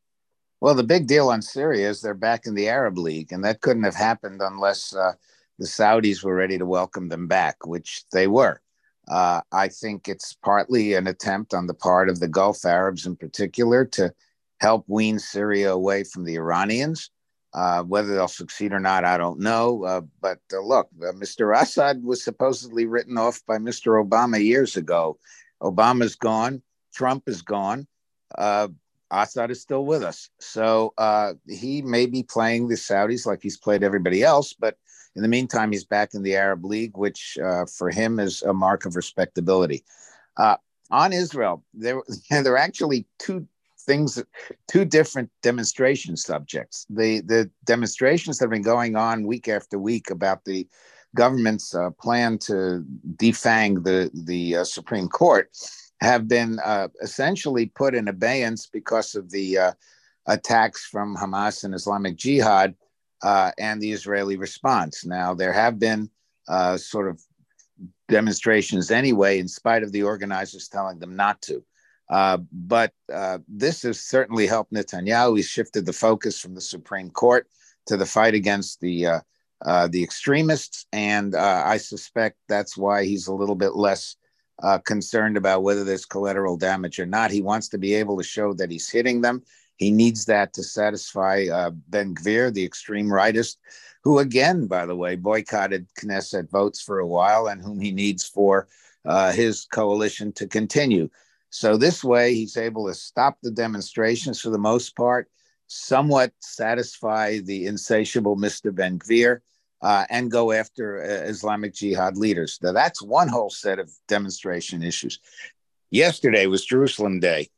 [0.61, 3.61] Well, the big deal on Syria is they're back in the Arab League, and that
[3.61, 5.13] couldn't have happened unless uh,
[5.59, 8.61] the Saudis were ready to welcome them back, which they were.
[9.07, 13.15] Uh, I think it's partly an attempt on the part of the Gulf Arabs in
[13.15, 14.13] particular to
[14.61, 17.11] help wean Syria away from the Iranians.
[17.55, 19.85] Uh, whether they'll succeed or not, I don't know.
[19.85, 21.57] Uh, but uh, look, uh, Mr.
[21.59, 24.05] Assad was supposedly written off by Mr.
[24.05, 25.19] Obama years ago.
[25.63, 26.63] Obama's gone.
[26.93, 27.87] Trump is gone.
[29.11, 30.31] Uh, Assad is still with us.
[30.39, 34.53] So uh, he may be playing the Saudis like he's played everybody else.
[34.53, 34.77] But
[35.17, 37.39] in the meantime, he's back in the Arab League, which
[37.77, 39.85] for him is a mark of respectability.
[40.37, 43.47] on Israel, there, there are actually two
[43.89, 44.23] things,
[44.69, 46.87] two different demonstration subjects.
[46.91, 50.69] The the demonstrations that have been going on week after week about the
[51.17, 52.85] government's uh, plan to
[53.17, 55.51] defang the the uh, Supreme Court
[56.01, 59.73] have been uh, essentially put in abeyance because of the uh,
[60.27, 62.75] attacks from Hamas and Islamic Jihad
[63.23, 65.05] uh, and the Israeli response.
[65.05, 66.11] Now there have been
[66.47, 67.21] uh, sort of
[68.09, 71.65] demonstrations anyway, in spite of the organizers telling them not to.
[72.09, 75.37] Uh, but uh, this has certainly helped Netanyahu.
[75.37, 77.47] He's shifted the focus from the Supreme Court
[77.87, 79.21] to the fight against the
[79.91, 84.17] the extremists, and I suspect that's why he's a little bit less
[84.61, 87.31] Uh, concerned about whether there's collateral damage or not.
[87.31, 89.45] He wants to be able to show that he's hitting them.
[89.77, 93.59] He needs that to satisfy uh, Ben Gvir, the extreme rightist,
[94.03, 98.25] who again, by the way, boycotted Knesset votes for a while, and whom he needs
[98.25, 98.67] for
[99.05, 101.09] uh, his coalition to continue.
[101.51, 105.31] So this way, he's able to stop the demonstrations for the most part,
[105.69, 108.75] somewhat satisfy the insatiable Mr.
[108.75, 109.41] Ben Gvir,
[109.83, 112.59] uh, and go after uh, Islamic Jihad leaders.
[112.63, 115.21] Now, that's one whole set of demonstration issues.
[115.91, 117.49] Yesterday was Jerusalem Day,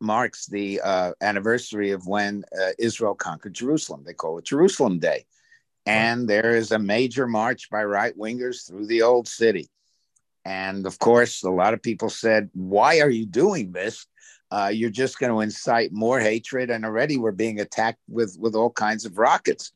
[0.00, 4.02] marks the uh, anniversary of when uh, Israel conquered Jerusalem.
[4.04, 5.24] They call it Jerusalem Day.
[5.84, 9.68] And there is a major march by right wingers through the old city.
[10.44, 14.06] And of course, a lot of people said, Why are you doing this?
[14.50, 16.70] Uh, you're just going to incite more hatred.
[16.70, 19.72] And already we're being attacked with, with all kinds of rockets.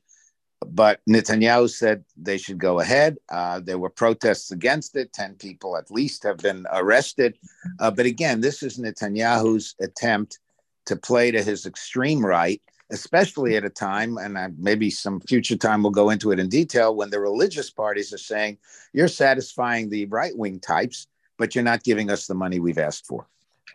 [0.65, 3.19] But Netanyahu said they should go ahead.
[3.29, 5.13] Uh, there were protests against it.
[5.13, 7.39] 10 people at least have been arrested.
[7.79, 10.39] Uh, but again, this is Netanyahu's attempt
[10.87, 15.83] to play to his extreme right especially at a time, and maybe some future time
[15.83, 18.59] we'll go into it in detail, when the religious parties are saying,
[18.93, 23.07] you're satisfying the right wing types, but you're not giving us the money we've asked
[23.07, 23.29] for.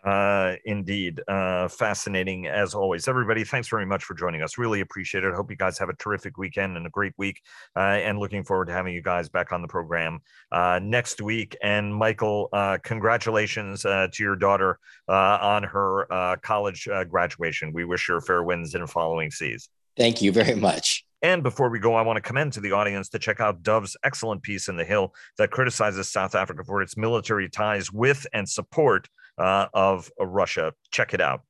[0.04, 1.20] Uh, indeed.
[1.28, 3.06] Uh, fascinating as always.
[3.06, 4.58] Everybody, thanks very much for joining us.
[4.58, 5.32] Really appreciate it.
[5.32, 7.40] Hope you guys have a terrific weekend and a great week.
[7.76, 10.18] Uh, and looking forward to having you guys back on the program
[10.50, 11.56] uh, next week.
[11.62, 14.78] And Michael, uh, congratulations uh, to your daughter
[15.08, 17.72] uh, on her uh, college uh, graduation.
[17.72, 19.68] We wish her fair winds in following seas.
[19.96, 21.04] Thank you very much.
[21.22, 23.96] And before we go, I want to commend to the audience to check out Dov's
[24.02, 28.48] excellent piece in The Hill that criticizes South Africa for its military ties with and
[28.48, 29.08] support
[29.42, 30.72] uh, of Russia.
[30.90, 31.42] Check it out.